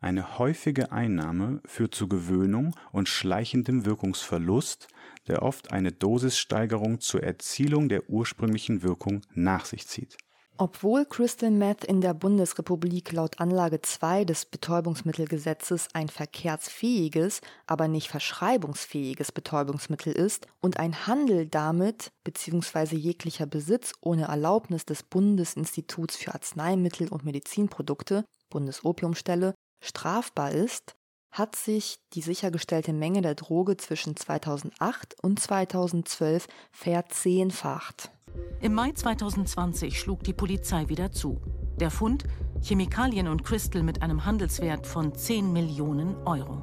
Eine 0.00 0.38
häufige 0.38 0.90
Einnahme 0.90 1.60
führt 1.64 1.94
zu 1.94 2.08
Gewöhnung 2.08 2.74
und 2.90 3.08
schleichendem 3.08 3.86
Wirkungsverlust, 3.86 4.88
der 5.28 5.42
oft 5.42 5.72
eine 5.72 5.92
Dosissteigerung 5.92 6.98
zur 6.98 7.22
Erzielung 7.22 7.88
der 7.88 8.10
ursprünglichen 8.10 8.82
Wirkung 8.82 9.22
nach 9.32 9.64
sich 9.64 9.86
zieht. 9.86 10.16
Obwohl 10.62 11.06
Crystal 11.06 11.50
Meth 11.50 11.84
in 11.84 12.00
der 12.00 12.14
Bundesrepublik 12.14 13.10
laut 13.10 13.40
Anlage 13.40 13.82
2 13.82 14.24
des 14.24 14.44
Betäubungsmittelgesetzes 14.46 15.88
ein 15.92 16.08
verkehrsfähiges, 16.08 17.40
aber 17.66 17.88
nicht 17.88 18.06
verschreibungsfähiges 18.06 19.32
Betäubungsmittel 19.32 20.12
ist 20.12 20.46
und 20.60 20.76
ein 20.76 21.08
Handel 21.08 21.46
damit 21.46 22.12
bzw. 22.22 22.94
jeglicher 22.94 23.46
Besitz 23.46 23.92
ohne 24.02 24.26
Erlaubnis 24.26 24.86
des 24.86 25.02
Bundesinstituts 25.02 26.14
für 26.14 26.32
Arzneimittel 26.32 27.08
und 27.08 27.24
Medizinprodukte 27.24 28.24
Bundesopiumstelle 28.48 29.56
strafbar 29.82 30.52
ist, 30.52 30.94
hat 31.32 31.56
sich 31.56 31.96
die 32.12 32.22
sichergestellte 32.22 32.92
Menge 32.92 33.22
der 33.22 33.34
Droge 33.34 33.78
zwischen 33.78 34.14
2008 34.14 35.16
und 35.22 35.40
2012 35.40 36.46
verzehnfacht. 36.70 38.12
Im 38.60 38.74
Mai 38.74 38.92
2020 38.92 39.98
schlug 39.98 40.22
die 40.22 40.32
Polizei 40.32 40.88
wieder 40.88 41.12
zu. 41.12 41.40
Der 41.78 41.90
Fund: 41.90 42.24
Chemikalien 42.62 43.28
und 43.28 43.44
Crystal 43.44 43.82
mit 43.82 44.02
einem 44.02 44.24
Handelswert 44.24 44.86
von 44.86 45.14
10 45.14 45.52
Millionen 45.52 46.16
Euro. 46.24 46.58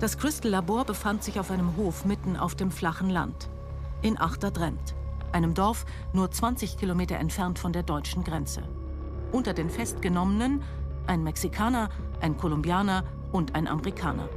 Das 0.00 0.18
Crystal-Labor 0.18 0.84
befand 0.84 1.22
sich 1.22 1.40
auf 1.40 1.50
einem 1.50 1.76
Hof 1.76 2.04
mitten 2.04 2.36
auf 2.36 2.54
dem 2.54 2.70
flachen 2.70 3.10
Land. 3.10 3.48
In 4.02 4.20
Achterdremt, 4.20 4.94
einem 5.32 5.54
Dorf 5.54 5.86
nur 6.12 6.30
20 6.30 6.76
Kilometer 6.76 7.16
entfernt 7.16 7.58
von 7.58 7.72
der 7.72 7.82
deutschen 7.82 8.24
Grenze. 8.24 8.62
Unter 9.32 9.54
den 9.54 9.70
Festgenommenen 9.70 10.62
ein 11.06 11.22
Mexikaner, 11.22 11.88
ein 12.20 12.36
Kolumbianer 12.36 13.04
und 13.32 13.54
ein 13.54 13.68
Amerikaner. 13.68 14.28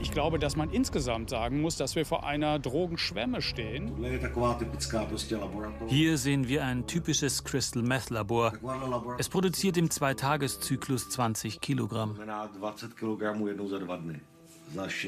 Ich 0.00 0.10
glaube, 0.10 0.38
dass 0.38 0.56
man 0.56 0.70
insgesamt 0.70 1.30
sagen 1.30 1.60
muss, 1.60 1.76
dass 1.76 1.94
wir 1.96 2.04
vor 2.04 2.24
einer 2.24 2.58
Drogenschwemme 2.58 3.42
stehen. 3.42 3.92
Hier 5.86 6.18
sehen 6.18 6.48
wir 6.48 6.64
ein 6.64 6.86
typisches 6.86 7.44
Crystal 7.44 7.82
Meth 7.82 8.10
Labor. 8.10 8.52
Es 9.18 9.28
produziert 9.28 9.76
im 9.76 9.90
Zweitageszyklus 9.90 11.10
20 11.10 11.60
Kilogramm. 11.60 12.18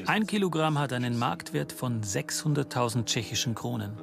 Ein 0.05 0.27
Kilogramm 0.27 0.79
hat 0.79 0.93
einen 0.93 1.17
Marktwert 1.17 1.71
von 1.71 2.01
600.000 2.01 3.05
tschechischen 3.05 3.55
Kronen. 3.55 3.97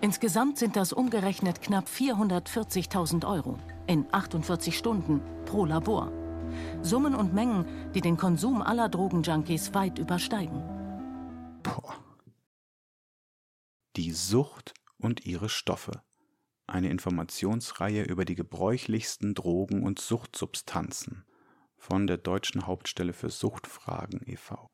Insgesamt 0.00 0.58
sind 0.58 0.76
das 0.76 0.92
umgerechnet 0.92 1.62
knapp 1.62 1.86
440.000 1.86 3.26
Euro 3.26 3.58
in 3.86 4.04
48 4.10 4.76
Stunden 4.76 5.20
pro 5.46 5.64
Labor. 5.64 6.10
Summen 6.82 7.14
und 7.14 7.34
Mengen, 7.34 7.64
die 7.94 8.00
den 8.00 8.16
Konsum 8.16 8.62
aller 8.62 8.88
Drogenjunkies 8.88 9.74
weit 9.74 9.98
übersteigen. 9.98 10.62
Die 13.96 14.10
Sucht 14.10 14.74
und 14.98 15.26
ihre 15.26 15.48
Stoffe. 15.48 16.02
Eine 16.66 16.90
Informationsreihe 16.90 18.04
über 18.04 18.24
die 18.24 18.34
gebräuchlichsten 18.34 19.34
Drogen 19.34 19.82
und 19.82 20.00
Suchtsubstanzen 20.00 21.24
von 21.76 22.06
der 22.06 22.16
Deutschen 22.16 22.66
Hauptstelle 22.66 23.12
für 23.12 23.28
Suchtfragen 23.28 24.20
e.V. 24.24 24.68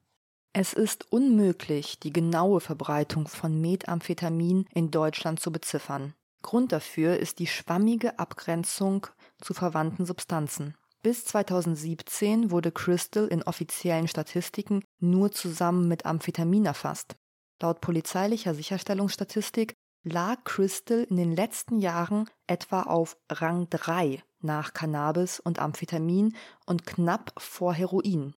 Es 0.53 0.73
ist 0.73 1.11
unmöglich, 1.11 1.99
die 2.01 2.13
genaue 2.13 2.61
Verbreitung 2.61 3.27
von 3.29 3.61
Methamphetamin 3.61 4.67
in 4.73 4.91
Deutschland 4.91 5.41
zu 5.41 5.51
beziffern. 5.51 6.15
Grund 6.43 6.73
dafür 6.73 7.19
ist 7.19 7.39
die 7.39 7.47
schwammige 7.47 8.19
Abgrenzung 8.19 9.07
zu 9.41 9.55
verwandten 9.55 10.07
Substanzen. 10.07 10.75
Bis 11.03 11.25
2017 11.27 12.51
wurde 12.51 12.73
Crystal 12.73 13.27
in 13.29 13.45
offiziellen 13.45 14.09
Statistiken 14.09 14.83
nur 14.99 15.31
zusammen 15.31 15.87
mit 15.87 16.05
Amphetamin 16.05 16.67
erfasst. 16.67 17.15
Laut 17.63 17.81
polizeilicher 17.81 18.55
Sicherstellungsstatistik 18.55 19.75
lag 20.03 20.43
Crystal 20.45 21.05
in 21.05 21.17
den 21.17 21.33
letzten 21.33 21.79
Jahren 21.79 22.29
etwa 22.47 22.83
auf 22.83 23.17
Rang 23.31 23.69
3 23.71 24.23
nach 24.41 24.73
Cannabis 24.73 25.41
und 25.41 25.59
Amphetamin 25.59 26.35
und 26.67 26.87
knapp 26.87 27.33
vor 27.37 27.75
Heroin. 27.75 28.35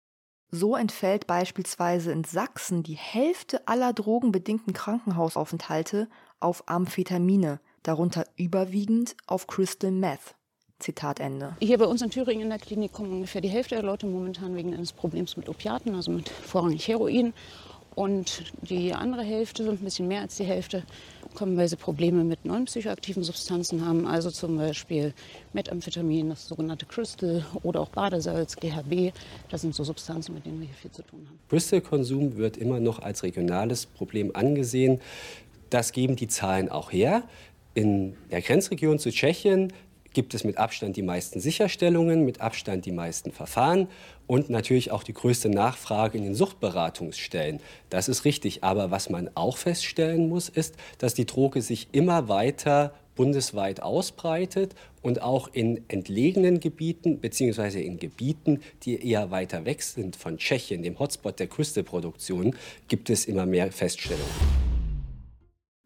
So 0.51 0.75
entfällt 0.75 1.27
beispielsweise 1.27 2.11
in 2.11 2.23
Sachsen 2.23 2.83
die 2.83 2.95
Hälfte 2.95 3.67
aller 3.67 3.93
drogenbedingten 3.93 4.73
Krankenhausaufenthalte 4.73 6.09
auf 6.39 6.67
Amphetamine, 6.67 7.59
darunter 7.83 8.25
überwiegend 8.35 9.15
auf 9.27 9.47
Crystal 9.47 9.91
Meth. 9.91 10.35
Zitat 10.79 11.19
Ende. 11.19 11.55
Hier 11.59 11.77
bei 11.77 11.85
uns 11.85 12.01
in 12.01 12.09
Thüringen 12.09 12.43
in 12.43 12.49
der 12.49 12.59
Klinik 12.59 12.93
kommen 12.93 13.11
ungefähr 13.11 13.41
die 13.41 13.49
Hälfte 13.49 13.75
der 13.75 13.83
Leute 13.83 14.07
momentan 14.07 14.55
wegen 14.55 14.73
eines 14.73 14.93
Problems 14.93 15.35
mit 15.35 15.49
Opiaten, 15.49 15.93
also 15.93 16.09
mit 16.11 16.29
vorrangig 16.29 16.87
Heroin. 16.87 17.33
Und 17.95 18.43
die 18.61 18.93
andere 18.93 19.23
Hälfte, 19.23 19.69
ein 19.69 19.77
bisschen 19.77 20.07
mehr 20.07 20.21
als 20.21 20.37
die 20.37 20.45
Hälfte, 20.45 20.83
kommen, 21.35 21.57
weil 21.57 21.67
sie 21.67 21.75
Probleme 21.75 22.23
mit 22.23 22.45
neuen 22.45 22.63
psychoaktiven 22.63 23.23
Substanzen 23.23 23.85
haben, 23.85 24.07
also 24.07 24.31
zum 24.31 24.57
Beispiel 24.57 25.13
Methamphetamin, 25.51 26.29
das 26.29 26.47
sogenannte 26.47 26.85
Crystal 26.85 27.45
oder 27.61 27.81
auch 27.81 27.89
Badesalz, 27.89 28.55
GHB. 28.55 29.13
Das 29.49 29.61
sind 29.61 29.75
so 29.75 29.83
Substanzen, 29.83 30.33
mit 30.33 30.45
denen 30.45 30.61
wir 30.61 30.67
hier 30.67 30.75
viel 30.75 30.91
zu 30.91 31.03
tun 31.03 31.25
haben. 31.27 31.39
Crystal-Konsum 31.49 32.37
wird 32.37 32.55
immer 32.55 32.79
noch 32.79 32.99
als 32.99 33.23
regionales 33.23 33.85
Problem 33.85 34.33
angesehen. 34.33 35.01
Das 35.69 35.91
geben 35.91 36.15
die 36.15 36.27
Zahlen 36.27 36.69
auch 36.69 36.93
her. 36.93 37.23
In 37.73 38.15
der 38.31 38.41
Grenzregion 38.41 38.97
zu 38.97 39.11
Tschechien 39.11 39.73
gibt 40.13 40.33
es 40.33 40.43
mit 40.43 40.57
Abstand 40.57 40.97
die 40.97 41.01
meisten 41.01 41.39
Sicherstellungen, 41.39 42.25
mit 42.25 42.41
Abstand 42.41 42.85
die 42.85 42.91
meisten 42.91 43.31
Verfahren 43.31 43.87
und 44.27 44.49
natürlich 44.49 44.91
auch 44.91 45.03
die 45.03 45.13
größte 45.13 45.49
Nachfrage 45.49 46.17
in 46.17 46.23
den 46.23 46.35
Suchtberatungsstellen. 46.35 47.59
Das 47.89 48.09
ist 48.09 48.25
richtig. 48.25 48.63
Aber 48.63 48.91
was 48.91 49.09
man 49.09 49.29
auch 49.35 49.57
feststellen 49.57 50.29
muss, 50.29 50.49
ist, 50.49 50.75
dass 50.97 51.13
die 51.13 51.25
Droge 51.25 51.61
sich 51.61 51.87
immer 51.91 52.27
weiter 52.29 52.93
bundesweit 53.15 53.81
ausbreitet 53.81 54.75
und 55.01 55.21
auch 55.21 55.49
in 55.51 55.83
entlegenen 55.89 56.61
Gebieten 56.61 57.19
beziehungsweise 57.19 57.81
in 57.81 57.97
Gebieten, 57.97 58.61
die 58.83 59.05
eher 59.05 59.29
weiter 59.29 59.65
weg 59.65 59.81
sind 59.81 60.15
von 60.15 60.37
Tschechien, 60.37 60.83
dem 60.83 60.97
Hotspot 60.99 61.37
der 61.37 61.47
Küsteproduktion, 61.47 62.55
gibt 62.87 63.09
es 63.09 63.25
immer 63.25 63.45
mehr 63.45 63.73
Feststellungen. 63.73 64.23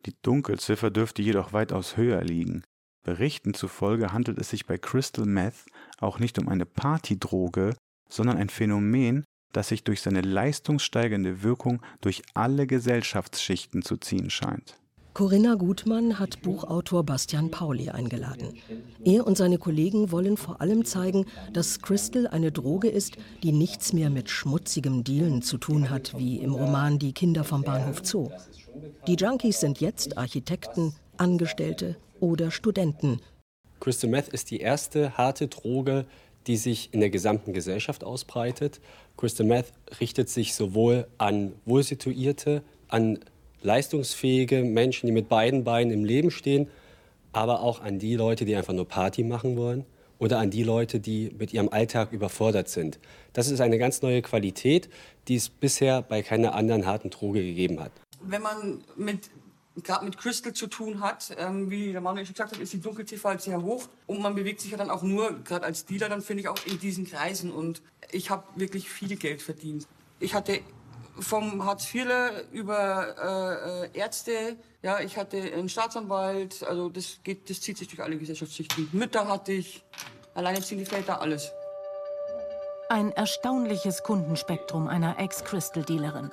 Die 0.06 0.14
Dunkelziffer 0.22 0.92
dürfte 0.92 1.22
jedoch 1.22 1.54
weitaus 1.54 1.98
höher 1.98 2.22
liegen. 2.24 2.64
Berichten 3.04 3.54
zufolge 3.54 4.14
handelt 4.14 4.38
es 4.38 4.50
sich 4.50 4.66
bei 4.66 4.78
Crystal 4.78 5.26
Meth 5.26 5.66
auch 6.00 6.20
nicht 6.20 6.40
um 6.40 6.48
eine 6.48 6.66
Partydroge, 6.66 7.76
sondern 8.10 8.38
ein 8.38 8.50
Phänomen, 8.50 9.26
das 9.52 9.68
sich 9.68 9.84
durch 9.84 10.02
seine 10.02 10.22
leistungssteigernde 10.22 11.44
Wirkung 11.44 11.82
durch 12.00 12.24
alle 12.34 12.66
Gesellschaftsschichten 12.66 13.82
zu 13.82 13.98
ziehen 13.98 14.30
scheint. 14.30 14.78
Corinna 15.14 15.54
Gutmann 15.54 16.18
hat 16.18 16.42
Buchautor 16.42 17.04
Bastian 17.04 17.52
Pauli 17.52 17.92
eingeladen. 17.92 18.56
Er 19.04 19.28
und 19.28 19.38
seine 19.38 19.60
Kollegen 19.60 20.12
wollen 20.12 20.38
vor 20.38 20.60
allem 20.60 20.86
zeigen, 20.86 21.28
dass 21.52 21.82
Crystal 21.82 22.26
eine 22.26 22.52
Droge 22.52 22.88
ist, 22.88 23.18
die 23.44 23.52
nichts 23.52 23.94
mehr 23.94 24.10
mit 24.10 24.32
schmutzigem 24.32 25.04
Dealen 25.04 25.44
zu 25.44 25.60
tun 25.60 25.92
hat, 25.92 26.18
wie 26.18 26.38
im 26.38 26.56
Roman 26.56 26.98
Die 26.98 27.14
Kinder 27.14 27.44
vom 27.44 27.62
Bahnhof 27.62 28.02
Zoo. 28.04 28.32
Die 29.06 29.16
Junkies 29.16 29.60
sind 29.60 29.82
jetzt 29.82 30.18
Architekten, 30.18 30.96
Angestellte 31.18 31.96
oder 32.24 32.52
Studenten, 32.52 33.20
Crystal 33.82 34.10
Meth 34.10 34.30
ist 34.30 34.50
die 34.50 34.62
erste 34.62 35.18
harte 35.18 35.50
Droge, 35.50 36.06
die 36.48 36.56
sich 36.56 36.94
in 36.94 37.02
der 37.02 37.10
gesamten 37.10 37.52
Gesellschaft 37.52 38.06
ausbreitet. 38.06 38.80
Crystal 39.18 39.46
Meth 39.46 39.74
richtet 40.00 40.30
sich 40.30 40.56
sowohl 40.56 41.06
an 41.18 41.52
Wohlsituierte, 41.66 42.64
an 42.88 43.20
leistungsfähige 43.62 44.64
Menschen, 44.64 45.08
die 45.08 45.12
mit 45.12 45.28
beiden 45.28 45.66
Beinen 45.66 45.92
im 45.92 46.06
Leben 46.06 46.32
stehen, 46.32 46.70
aber 47.34 47.60
auch 47.60 47.82
an 47.82 48.00
die 48.00 48.16
Leute, 48.16 48.46
die 48.46 48.56
einfach 48.56 48.74
nur 48.74 48.88
Party 48.88 49.26
machen 49.26 49.58
wollen 49.58 49.84
oder 50.18 50.40
an 50.40 50.50
die 50.50 50.64
Leute, 50.64 51.02
die 51.02 51.36
mit 51.38 51.54
ihrem 51.54 51.68
Alltag 51.68 52.14
überfordert 52.14 52.70
sind. 52.70 53.00
Das 53.34 53.50
ist 53.50 53.60
eine 53.60 53.78
ganz 53.78 54.02
neue 54.02 54.22
Qualität, 54.22 54.88
die 55.28 55.36
es 55.36 55.50
bisher 55.50 56.02
bei 56.02 56.22
keiner 56.22 56.56
anderen 56.56 56.86
harten 56.86 57.10
Droge 57.10 57.44
gegeben 57.44 57.82
hat. 57.82 57.92
Wenn 58.22 58.42
man 58.42 58.82
mit 58.96 59.30
gerade 59.82 60.06
mit 60.06 60.18
Crystal 60.18 60.54
zu 60.54 60.68
tun 60.68 61.02
hat, 61.02 61.36
ähm, 61.38 61.70
wie 61.70 61.92
der 61.92 62.02
Manuel 62.02 62.26
schon 62.26 62.34
gesagt 62.34 62.54
hat, 62.54 62.60
ist 62.60 62.74
die 62.74 62.82
Dunkelziffer 62.82 63.30
halt 63.30 63.42
sehr 63.42 63.62
hoch 63.62 63.88
und 64.06 64.22
man 64.22 64.36
bewegt 64.36 64.62
sich 64.62 64.72
ja 64.72 64.78
dann 64.78 64.90
auch 64.90 65.02
nur, 65.02 65.32
gerade 65.44 65.66
als 65.66 65.86
Dealer, 65.86 66.10
dann 66.10 66.22
finde 66.22 66.42
ich 66.42 66.48
auch 66.48 66.66
in 66.66 66.80
diesen 66.80 67.06
Kreisen 67.06 67.52
und 67.52 67.82
ich 68.12 68.30
habe 68.30 68.44
wirklich 68.56 68.90
viel 68.90 69.16
Geld 69.16 69.42
verdient. 69.42 69.88
Ich 70.20 70.36
hatte 70.36 70.62
vom 71.20 71.66
Hartz 71.66 71.94
IV 71.94 72.08
über 72.52 73.90
äh, 73.94 73.98
Ärzte, 73.98 74.58
ja, 74.82 75.00
ich 75.00 75.18
hatte 75.18 75.38
einen 75.38 75.70
Staatsanwalt, 75.70 76.64
also 76.64 76.90
das 76.90 77.20
geht, 77.24 77.50
das 77.50 77.62
zieht 77.62 77.78
sich 77.78 77.88
durch 77.88 78.02
alle 78.02 78.18
Gesellschaftsschichten. 78.18 78.90
Mütter 78.92 79.28
hatte 79.28 79.54
ich, 79.54 79.84
alleinerziehende 80.34 80.86
Väter, 80.86 81.22
alles. 81.22 81.52
Ein 82.90 83.12
erstaunliches 83.12 84.04
Kundenspektrum 84.04 84.88
einer 84.88 85.20
Ex-Crystal-Dealerin. 85.20 86.32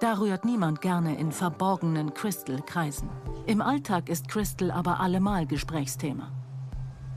Da 0.00 0.18
rührt 0.18 0.44
niemand 0.44 0.82
gerne 0.82 1.18
in 1.18 1.32
verborgenen 1.32 2.12
Crystal-Kreisen. 2.12 3.08
Im 3.46 3.62
Alltag 3.62 4.10
ist 4.10 4.28
Crystal 4.28 4.70
aber 4.70 5.00
allemal 5.00 5.46
Gesprächsthema. 5.46 6.30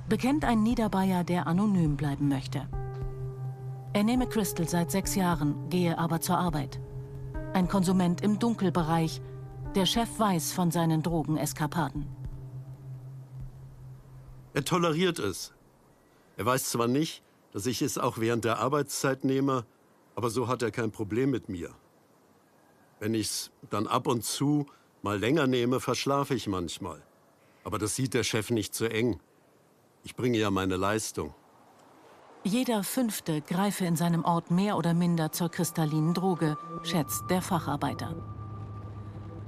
Bekennt 0.08 0.46
ein 0.46 0.64
Niederbayer, 0.64 1.26
der 1.26 1.46
anonym 1.46 1.98
bleiben 1.98 2.30
möchte. 2.30 2.70
Er 3.92 4.04
nehme 4.04 4.28
Crystal 4.28 4.68
seit 4.68 4.92
sechs 4.92 5.16
Jahren, 5.16 5.70
gehe 5.70 5.98
aber 5.98 6.22
zur 6.22 6.38
Arbeit. 6.38 6.80
Ein 7.54 7.68
Konsument 7.68 8.22
im 8.22 8.40
Dunkelbereich. 8.40 9.22
Der 9.76 9.86
Chef 9.86 10.08
weiß 10.18 10.54
von 10.54 10.72
seinen 10.72 11.04
Drogeneskapaden. 11.04 12.08
Er 14.54 14.64
toleriert 14.64 15.20
es. 15.20 15.54
Er 16.38 16.46
weiß 16.46 16.70
zwar 16.70 16.88
nicht, 16.88 17.24
dass 17.52 17.66
ich 17.66 17.82
es 17.82 17.98
auch 17.98 18.20
während 18.20 18.46
der 18.46 18.60
Arbeitszeit 18.60 19.26
nehme, 19.26 19.66
aber 20.16 20.30
so 20.30 20.48
hat 20.48 20.62
er 20.62 20.72
kein 20.72 20.92
Problem 20.92 21.32
mit 21.32 21.50
mir. 21.50 21.72
Wenn 23.00 23.14
ich 23.14 23.28
es 23.28 23.52
dann 23.70 23.88
ab 23.88 24.08
und 24.08 24.24
zu 24.24 24.66
mal 25.02 25.18
länger 25.18 25.48
nehme, 25.48 25.80
verschlafe 25.80 26.36
ich 26.36 26.48
manchmal. 26.48 27.02
Aber 27.64 27.78
das 27.78 27.96
sieht 27.96 28.14
der 28.14 28.24
Chef 28.24 28.50
nicht 28.50 28.76
zu 28.76 28.90
eng. 28.90 29.20
Ich 30.04 30.16
bringe 30.16 30.38
ja 30.38 30.52
meine 30.52 30.76
Leistung. 30.76 31.34
Jeder 32.44 32.84
Fünfte 32.84 33.42
greife 33.42 33.86
in 33.86 33.96
seinem 33.96 34.24
Ort 34.24 34.50
mehr 34.50 34.78
oder 34.78 34.94
minder 34.94 35.32
zur 35.32 35.50
kristallinen 35.50 36.14
Droge, 36.14 36.58
schätzt 36.84 37.24
der 37.30 37.42
Facharbeiter. 37.42 38.16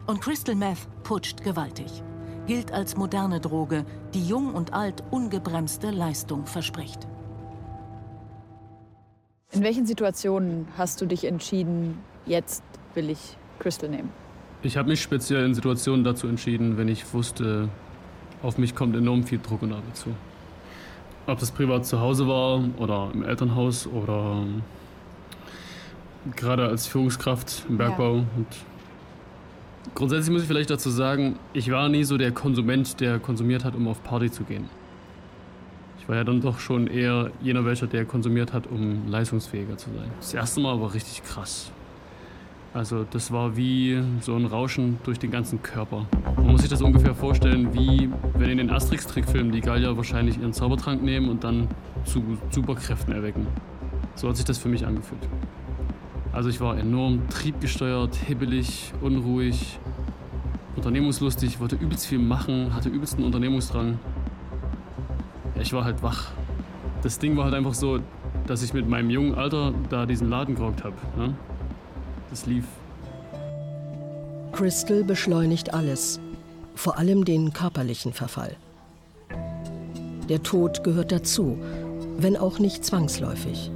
Und 0.08 0.22
Crystal 0.22 0.56
Meth 0.56 0.90
putscht 1.04 1.42
gewaltig. 1.42 2.04
Gilt 2.48 2.72
als 2.72 2.98
moderne 2.98 3.40
Droge, 3.40 3.86
die 4.14 4.28
jung 4.28 4.54
und 4.54 4.74
alt 4.74 5.04
ungebremste 5.10 5.92
Leistung 5.92 6.46
verspricht. 6.46 7.08
In 9.52 9.64
welchen 9.64 9.86
Situationen 9.86 10.68
hast 10.78 11.00
du 11.02 11.06
dich 11.06 11.26
entschieden, 11.26 11.98
jetzt 12.26 12.64
will 12.94 13.10
ich 13.10 13.38
Crystal 13.62 13.90
nehmen? 13.90 14.10
Ich 14.64 14.78
habe 14.78 14.90
mich 14.90 15.02
speziell 15.02 15.46
in 15.46 15.54
Situationen 15.54 16.04
dazu 16.04 16.28
entschieden, 16.28 16.78
wenn 16.78 16.88
ich 16.88 17.14
wusste, 17.14 17.70
auf 18.44 18.58
mich 18.58 18.76
kommt 18.76 18.96
enorm 18.96 19.24
viel 19.24 19.40
Druck 19.40 19.62
und 19.62 19.72
Arbeit 19.72 19.96
zu. 19.96 20.10
Ob 21.28 21.40
das 21.40 21.52
privat 21.52 21.86
zu 21.86 22.00
Hause 22.00 22.28
war 22.28 22.64
oder 22.78 23.10
im 23.14 23.24
Elternhaus 23.24 23.88
oder 23.88 24.42
ähm, 24.42 24.64
gerade 26.36 26.68
als 26.68 26.88
Führungskraft 26.88 27.66
im 27.70 27.78
Bergbau. 27.78 28.18
Ja. 28.18 28.26
Und 28.36 28.48
grundsätzlich 29.96 30.32
muss 30.32 30.42
ich 30.42 30.48
vielleicht 30.48 30.70
dazu 30.70 30.90
sagen, 30.90 31.38
ich 31.54 31.72
war 31.72 31.90
nie 31.90 32.04
so 32.04 32.18
der 32.18 32.32
Konsument, 32.32 33.00
der 33.00 33.20
konsumiert 33.20 33.64
hat, 33.64 33.76
um 33.76 33.88
auf 33.88 34.04
Party 34.04 34.32
zu 34.32 34.44
gehen. 34.44 34.70
Ich 36.00 36.10
war 36.10 36.16
ja 36.16 36.24
dann 36.24 36.42
doch 36.42 36.60
schon 36.60 36.88
eher 36.88 37.32
jener 37.42 37.64
welcher, 37.64 37.86
der 37.86 38.06
konsumiert 38.06 38.54
hat, 38.54 38.66
um 38.68 39.08
leistungsfähiger 39.08 39.78
zu 39.78 39.90
sein. 39.92 40.10
Das 40.20 40.34
erste 40.34 40.60
Mal 40.60 40.82
war 40.82 40.94
richtig 40.94 41.24
krass. 41.24 41.72
Also 42.74 43.04
das 43.04 43.34
war 43.34 43.58
wie 43.58 44.02
so 44.22 44.34
ein 44.34 44.46
Rauschen 44.46 44.98
durch 45.04 45.20
den 45.20 45.30
ganzen 45.30 45.62
Körper. 45.62 46.06
Man 46.38 46.48
muss 46.48 46.62
sich 46.62 46.70
das 46.70 46.82
ungefähr 46.82 47.14
vorstellen, 47.14 47.74
wie 47.74 48.10
wenn 48.36 48.50
in 48.50 48.60
den 48.60 48.70
Asterix-Trickfilmen 48.70 49.52
die 49.52 49.60
Gallier 49.60 49.98
wahrscheinlich 49.98 50.40
ihren 50.40 50.54
Zaubertrank 50.54 51.04
nehmen 51.04 51.28
und 51.28 51.44
dann 51.44 51.68
zu 52.06 52.24
Superkräften 52.50 53.14
erwecken. 53.14 53.46
So 54.16 54.30
hat 54.30 54.38
sich 54.38 54.46
das 54.46 54.58
für 54.58 54.70
mich 54.70 54.86
angefühlt. 54.86 55.28
Also 56.32 56.48
ich 56.48 56.62
war 56.62 56.78
enorm 56.78 57.28
triebgesteuert, 57.28 58.16
hibbelig, 58.16 58.94
unruhig, 59.02 59.78
unternehmungslustig, 60.78 61.60
wollte 61.60 61.76
übelst 61.76 62.08
viel 62.08 62.20
machen, 62.20 62.74
hatte 62.74 62.88
übelsten 62.88 63.26
Unternehmungsdrang. 63.26 64.00
Ja, 65.56 65.62
ich 65.62 65.74
war 65.74 65.84
halt 65.84 66.02
wach. 66.04 66.32
Das 67.04 67.20
Ding 67.20 67.36
war 67.36 67.46
halt 67.46 67.54
einfach 67.54 67.74
so, 67.74 68.00
dass 68.48 68.64
ich 68.64 68.74
mit 68.74 68.88
meinem 68.88 69.10
jungen 69.10 69.36
Alter 69.36 69.74
da 69.90 70.06
diesen 70.06 70.30
Laden 70.30 70.56
gerockt 70.56 70.86
habe. 70.86 70.96
Ne? 71.18 71.36
Es 72.32 72.46
lief. 72.46 72.66
Crystal 74.52 75.04
beschleunigt 75.04 75.74
alles, 75.74 76.20
vor 76.76 76.98
allem 76.98 77.26
den 77.26 77.54
körperlichen 77.54 78.14
Verfall. 78.14 78.56
Der 80.30 80.44
Tod 80.44 80.84
gehört 80.84 81.12
dazu, 81.12 81.58
wenn 82.18 82.38
auch 82.38 82.60
nicht 82.60 82.86
zwangsläufig. 82.86 83.72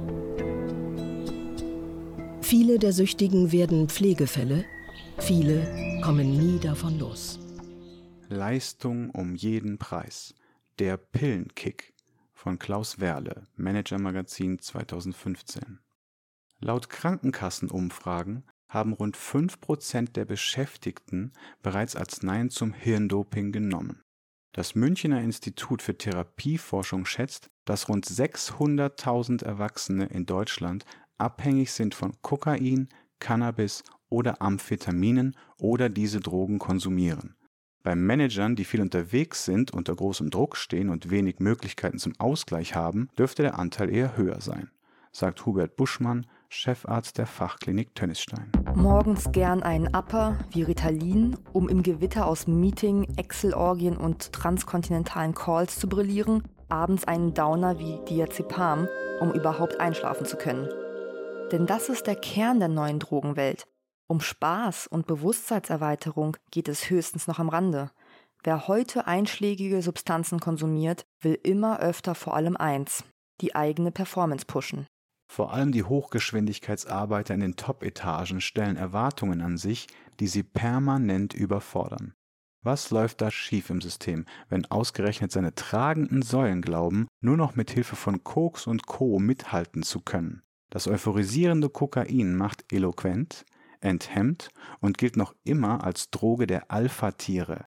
Viele 2.40 2.78
der 2.78 2.92
Süchtigen 2.92 3.52
werden 3.52 3.88
Pflegefälle, 3.88 4.64
viele 5.18 6.00
kommen 6.02 6.36
nie 6.36 6.58
davon 6.60 6.98
los. 6.98 7.38
Leistung 8.28 9.10
um 9.10 9.34
jeden 9.34 9.78
Preis. 9.78 10.34
Der 10.78 10.96
Pillenkick 10.96 11.94
von 12.32 12.58
Klaus 12.58 13.00
Werle, 13.00 13.44
Manager 13.56 13.98
Magazin 13.98 14.58
2015. 14.58 15.80
Laut 16.60 16.88
Krankenkassenumfragen 16.88 18.44
haben 18.68 18.92
rund 18.92 19.16
5% 19.16 20.12
der 20.12 20.24
Beschäftigten 20.24 21.32
bereits 21.62 21.96
Arzneien 21.96 22.50
zum 22.50 22.72
Hirndoping 22.72 23.52
genommen. 23.52 24.02
Das 24.52 24.74
Münchner 24.74 25.20
Institut 25.20 25.82
für 25.82 25.98
Therapieforschung 25.98 27.04
schätzt, 27.04 27.50
dass 27.66 27.88
rund 27.88 28.06
600.000 28.06 29.44
Erwachsene 29.44 30.06
in 30.06 30.24
Deutschland 30.24 30.86
abhängig 31.18 31.72
sind 31.72 31.94
von 31.94 32.14
Kokain, 32.22 32.88
Cannabis 33.18 33.82
oder 34.08 34.40
Amphetaminen 34.40 35.36
oder 35.58 35.88
diese 35.88 36.20
Drogen 36.20 36.58
konsumieren. 36.58 37.36
Bei 37.82 37.94
Managern, 37.94 38.56
die 38.56 38.64
viel 38.64 38.80
unterwegs 38.80 39.44
sind, 39.44 39.72
unter 39.72 39.94
großem 39.94 40.30
Druck 40.30 40.56
stehen 40.56 40.88
und 40.88 41.10
wenig 41.10 41.38
Möglichkeiten 41.38 41.98
zum 41.98 42.18
Ausgleich 42.18 42.74
haben, 42.74 43.08
dürfte 43.18 43.42
der 43.42 43.58
Anteil 43.58 43.90
eher 43.90 44.16
höher 44.16 44.40
sein, 44.40 44.70
sagt 45.12 45.44
Hubert 45.46 45.76
Buschmann, 45.76 46.26
Chefarzt 46.48 47.18
der 47.18 47.26
Fachklinik 47.26 47.94
Tönnisstein. 47.94 48.50
Morgens 48.74 49.30
gern 49.32 49.62
einen 49.62 49.94
Upper 49.94 50.38
wie 50.50 50.62
Ritalin, 50.62 51.36
um 51.52 51.68
im 51.68 51.82
Gewitter 51.82 52.26
aus 52.26 52.46
Meeting, 52.46 53.16
Excel-Orgien 53.16 53.96
und 53.96 54.32
transkontinentalen 54.32 55.34
Calls 55.34 55.78
zu 55.78 55.88
brillieren, 55.88 56.42
abends 56.68 57.04
einen 57.04 57.34
Downer 57.34 57.78
wie 57.78 57.98
Diazepam, 58.08 58.88
um 59.20 59.32
überhaupt 59.32 59.80
einschlafen 59.80 60.26
zu 60.26 60.36
können. 60.36 60.68
Denn 61.52 61.66
das 61.66 61.88
ist 61.88 62.06
der 62.06 62.16
Kern 62.16 62.58
der 62.58 62.68
neuen 62.68 62.98
Drogenwelt. 62.98 63.66
Um 64.08 64.20
Spaß 64.20 64.86
und 64.86 65.06
Bewusstseinserweiterung 65.06 66.36
geht 66.50 66.68
es 66.68 66.90
höchstens 66.90 67.26
noch 67.26 67.38
am 67.38 67.48
Rande. 67.48 67.90
Wer 68.44 68.68
heute 68.68 69.06
einschlägige 69.06 69.82
Substanzen 69.82 70.38
konsumiert, 70.38 71.04
will 71.20 71.38
immer 71.42 71.80
öfter 71.80 72.14
vor 72.14 72.34
allem 72.36 72.56
eins, 72.56 73.02
die 73.40 73.56
eigene 73.56 73.90
Performance 73.90 74.46
pushen. 74.46 74.86
Vor 75.26 75.52
allem 75.52 75.72
die 75.72 75.82
Hochgeschwindigkeitsarbeiter 75.82 77.34
in 77.34 77.40
den 77.40 77.56
Top-Etagen 77.56 78.40
stellen 78.40 78.76
Erwartungen 78.76 79.40
an 79.42 79.58
sich, 79.58 79.86
die 80.20 80.28
sie 80.28 80.42
permanent 80.42 81.34
überfordern. 81.34 82.14
Was 82.62 82.90
läuft 82.90 83.20
da 83.20 83.30
schief 83.30 83.70
im 83.70 83.80
System, 83.80 84.24
wenn 84.48 84.66
ausgerechnet 84.66 85.30
seine 85.30 85.54
tragenden 85.54 86.22
Säulen 86.22 86.62
glauben, 86.62 87.06
nur 87.20 87.36
noch 87.36 87.54
mit 87.54 87.70
Hilfe 87.70 87.94
von 87.94 88.24
Koks 88.24 88.66
und 88.66 88.86
Co. 88.86 89.18
mithalten 89.20 89.82
zu 89.82 90.00
können? 90.00 90.42
Das 90.70 90.88
euphorisierende 90.88 91.68
Kokain 91.68 92.34
macht 92.34 92.64
eloquent, 92.72 93.44
enthemmt 93.80 94.50
und 94.80 94.98
gilt 94.98 95.16
noch 95.16 95.34
immer 95.44 95.84
als 95.84 96.10
Droge 96.10 96.46
der 96.46 96.70
Alpha-Tiere. 96.70 97.66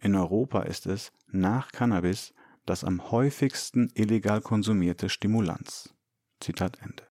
In 0.00 0.14
Europa 0.14 0.62
ist 0.62 0.86
es, 0.86 1.12
nach 1.26 1.70
Cannabis, 1.72 2.32
das 2.64 2.84
am 2.84 3.10
häufigsten 3.10 3.90
illegal 3.94 4.40
konsumierte 4.40 5.08
Stimulanz. 5.08 5.94
Zitat 6.40 6.78
Ende. 6.82 7.02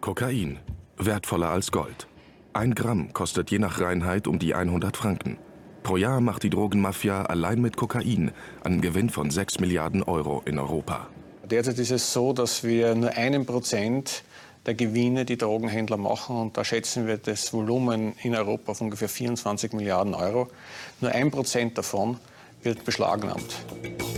Kokain, 0.00 0.58
wertvoller 0.96 1.50
als 1.50 1.70
Gold. 1.70 2.08
Ein 2.52 2.74
Gramm 2.74 3.12
kostet 3.12 3.50
je 3.50 3.58
nach 3.58 3.80
Reinheit 3.80 4.26
um 4.26 4.38
die 4.38 4.54
100 4.54 4.96
Franken. 4.96 5.38
Pro 5.82 5.96
Jahr 5.96 6.20
macht 6.20 6.42
die 6.42 6.50
Drogenmafia 6.50 7.22
allein 7.22 7.60
mit 7.60 7.76
Kokain 7.76 8.32
einen 8.64 8.80
Gewinn 8.80 9.10
von 9.10 9.30
6 9.30 9.60
Milliarden 9.60 10.02
Euro 10.02 10.42
in 10.44 10.58
Europa. 10.58 11.08
Derzeit 11.44 11.78
ist 11.78 11.90
es 11.90 12.12
so, 12.12 12.32
dass 12.32 12.64
wir 12.64 12.94
nur 12.94 13.10
einen 13.10 13.46
Prozent 13.46 14.24
der 14.66 14.74
Gewinne 14.74 15.24
die 15.24 15.38
Drogenhändler 15.38 15.96
machen. 15.96 16.36
Und 16.36 16.56
da 16.56 16.64
schätzen 16.64 17.06
wir 17.06 17.16
das 17.16 17.52
Volumen 17.52 18.14
in 18.22 18.34
Europa 18.34 18.72
auf 18.72 18.80
ungefähr 18.80 19.08
24 19.08 19.72
Milliarden 19.72 20.14
Euro. 20.14 20.48
Nur 21.00 21.12
ein 21.12 21.30
Prozent 21.30 21.78
davon 21.78 22.18
wird 22.62 22.84
beschlagnahmt. 22.84 23.64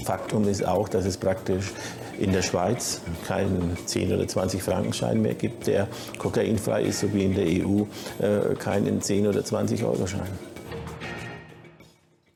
Faktum 0.04 0.48
ist 0.48 0.64
auch, 0.66 0.88
dass 0.88 1.04
es 1.04 1.16
praktisch 1.16 1.72
in 2.18 2.32
der 2.32 2.42
Schweiz 2.42 3.00
keinen 3.26 3.76
10 3.86 4.12
oder 4.12 4.26
20 4.26 4.62
Frankenschein 4.62 5.22
mehr 5.22 5.34
gibt, 5.34 5.66
der 5.66 5.88
kokainfrei 6.18 6.82
ist, 6.82 7.00
so 7.00 7.12
wie 7.12 7.24
in 7.24 7.34
der 7.34 7.46
EU 7.46 7.84
äh, 8.18 8.54
keinen 8.54 9.00
10 9.00 9.26
oder 9.26 9.44
20 9.44 9.84
Euro 9.84 10.06
Schein. 10.06 10.38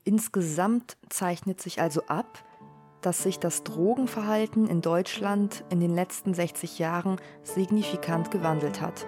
Insgesamt 0.05 0.97
zeichnet 1.09 1.61
sich 1.61 1.81
also 1.81 2.03
ab, 2.07 2.45
dass 3.01 3.23
sich 3.23 3.39
das 3.39 3.65
Drogenverhalten 3.65 4.69
in 4.69 4.81
Deutschland 4.81 5.65
in 5.71 5.81
den 5.81 5.95
letzten 5.95 6.35
60 6.35 6.79
Jahren 6.79 7.21
signifikant 7.43 8.31
gewandelt 8.31 8.81
hat. 8.81 9.07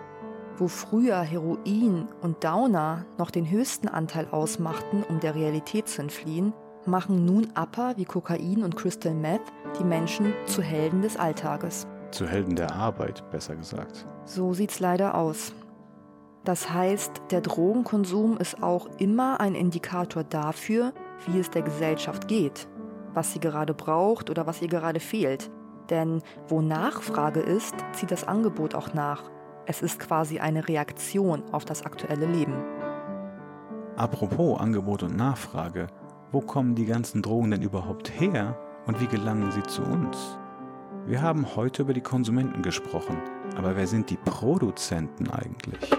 Wo 0.57 0.69
früher 0.69 1.21
Heroin 1.21 2.09
und 2.21 2.43
Downer 2.45 3.07
noch 3.17 3.31
den 3.31 3.49
höchsten 3.49 3.89
Anteil 3.89 4.29
ausmachten, 4.29 5.05
um 5.09 5.21
der 5.21 5.35
Realität 5.35 5.89
zu 5.89 6.03
entfliehen, 6.03 6.53
machen 6.89 7.25
nun 7.25 7.49
Upper 7.55 7.97
wie 7.97 8.05
Kokain 8.05 8.63
und 8.63 8.77
Crystal 8.77 9.15
Meth 9.15 9.41
die 9.79 9.85
Menschen 9.85 10.33
zu 10.47 10.63
Helden 10.63 11.03
des 11.03 11.17
Alltages. 11.17 11.87
Zu 12.11 12.27
Helden 12.27 12.57
der 12.57 12.75
Arbeit, 12.75 13.23
besser 13.31 13.55
gesagt. 13.55 14.07
So 14.25 14.55
sieht's 14.55 14.81
leider 14.81 15.15
aus. 15.15 15.53
Das 16.45 16.73
heißt, 16.73 17.13
der 17.31 17.43
Drogenkonsum 17.43 18.39
ist 18.39 18.63
auch 18.63 18.89
immer 18.99 19.41
ein 19.41 19.55
Indikator 19.55 20.25
dafür, 20.25 20.93
wie 21.27 21.39
es 21.39 21.51
der 21.51 21.63
Gesellschaft 21.63 22.27
geht 22.29 22.67
was 23.19 23.33
sie 23.33 23.41
gerade 23.41 23.75
braucht 23.75 24.31
oder 24.31 24.47
was 24.47 24.63
ihr 24.63 24.69
gerade 24.69 25.01
fehlt. 25.01 25.51
Denn 25.91 26.23
wo 26.47 26.61
Nachfrage 26.61 27.41
ist, 27.41 27.75
zieht 27.93 28.11
das 28.11 28.23
Angebot 28.23 28.77
auch 28.77 28.95
nach. 28.95 29.25
Es 29.67 29.83
ist 29.83 29.99
quasi 29.99 30.39
eine 30.39 30.69
Reaktion 30.69 31.43
auf 31.51 31.65
das 31.65 31.85
aktuelle 31.85 32.27
Leben. 32.27 32.55
Apropos 33.97 34.61
Angebot 34.61 35.03
und 35.03 35.17
Nachfrage, 35.17 35.89
wo 36.33 36.41
kommen 36.41 36.75
die 36.75 36.87
ganzen 36.87 37.23
Drogen 37.23 37.51
denn 37.51 37.63
überhaupt 37.63 38.11
her 38.21 38.59
und 38.87 39.01
wie 39.01 39.07
gelangen 39.07 39.51
sie 39.51 39.63
zu 39.63 39.83
uns? 39.83 40.39
Wir 41.07 41.23
haben 41.23 41.57
heute 41.57 41.83
über 41.83 41.95
die 41.95 42.03
Konsumenten 42.03 42.63
gesprochen, 42.63 43.17
aber 43.57 43.77
wer 43.77 43.87
sind 43.87 44.11
die 44.11 44.19
Produzenten 44.19 45.31
eigentlich? 45.31 45.91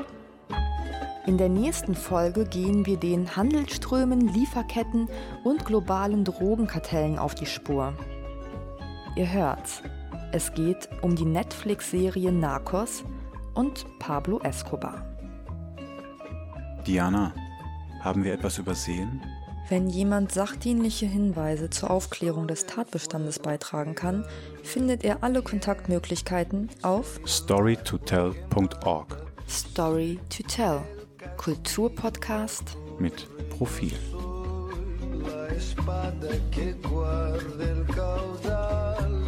In 1.26 1.38
der 1.38 1.50
nächsten 1.50 1.96
Folge 1.96 2.46
gehen 2.46 2.86
wir 2.86 2.98
den 2.98 3.36
Handelsströmen, 3.36 4.22
Lieferketten 4.28 5.08
und 5.44 5.66
globalen 5.66 6.24
Drogenkartellen 6.24 7.20
auf 7.20 7.36
die 7.36 7.46
Spur. 7.46 7.94
Ihr 9.16 9.32
hört's. 9.32 9.82
Es 10.32 10.54
geht 10.54 10.90
um 11.02 11.16
die 11.16 11.26
Netflix-Serie 11.26 12.32
Narcos 12.32 13.04
und 13.56 13.86
Pablo 13.98 14.40
Escobar. 14.42 15.06
Diana, 16.86 17.34
haben 18.02 18.24
wir 18.24 18.34
etwas 18.34 18.58
übersehen? 18.58 19.22
Wenn 19.70 19.88
jemand 19.88 20.32
sachdienliche 20.32 21.06
Hinweise 21.06 21.70
zur 21.70 21.92
Aufklärung 21.92 22.48
des 22.48 22.66
Tatbestandes 22.66 23.38
beitragen 23.38 23.94
kann, 23.94 24.26
findet 24.64 25.04
er 25.04 25.24
alle 25.24 25.44
Kontaktmöglichkeiten 25.44 26.70
auf 26.82 27.20
storytotell.org. 27.28 29.18
Story 29.48 30.20
to 30.30 30.44
Tell. 30.48 30.82
Kulturpodcast 31.38 32.78
mit 32.98 33.28
Profil. 33.52 33.94
La 35.22 35.48
garganta 35.48 36.30
que 36.52 36.74
ansio 36.74 37.14
mojar, 38.10 39.08
que 39.08 39.19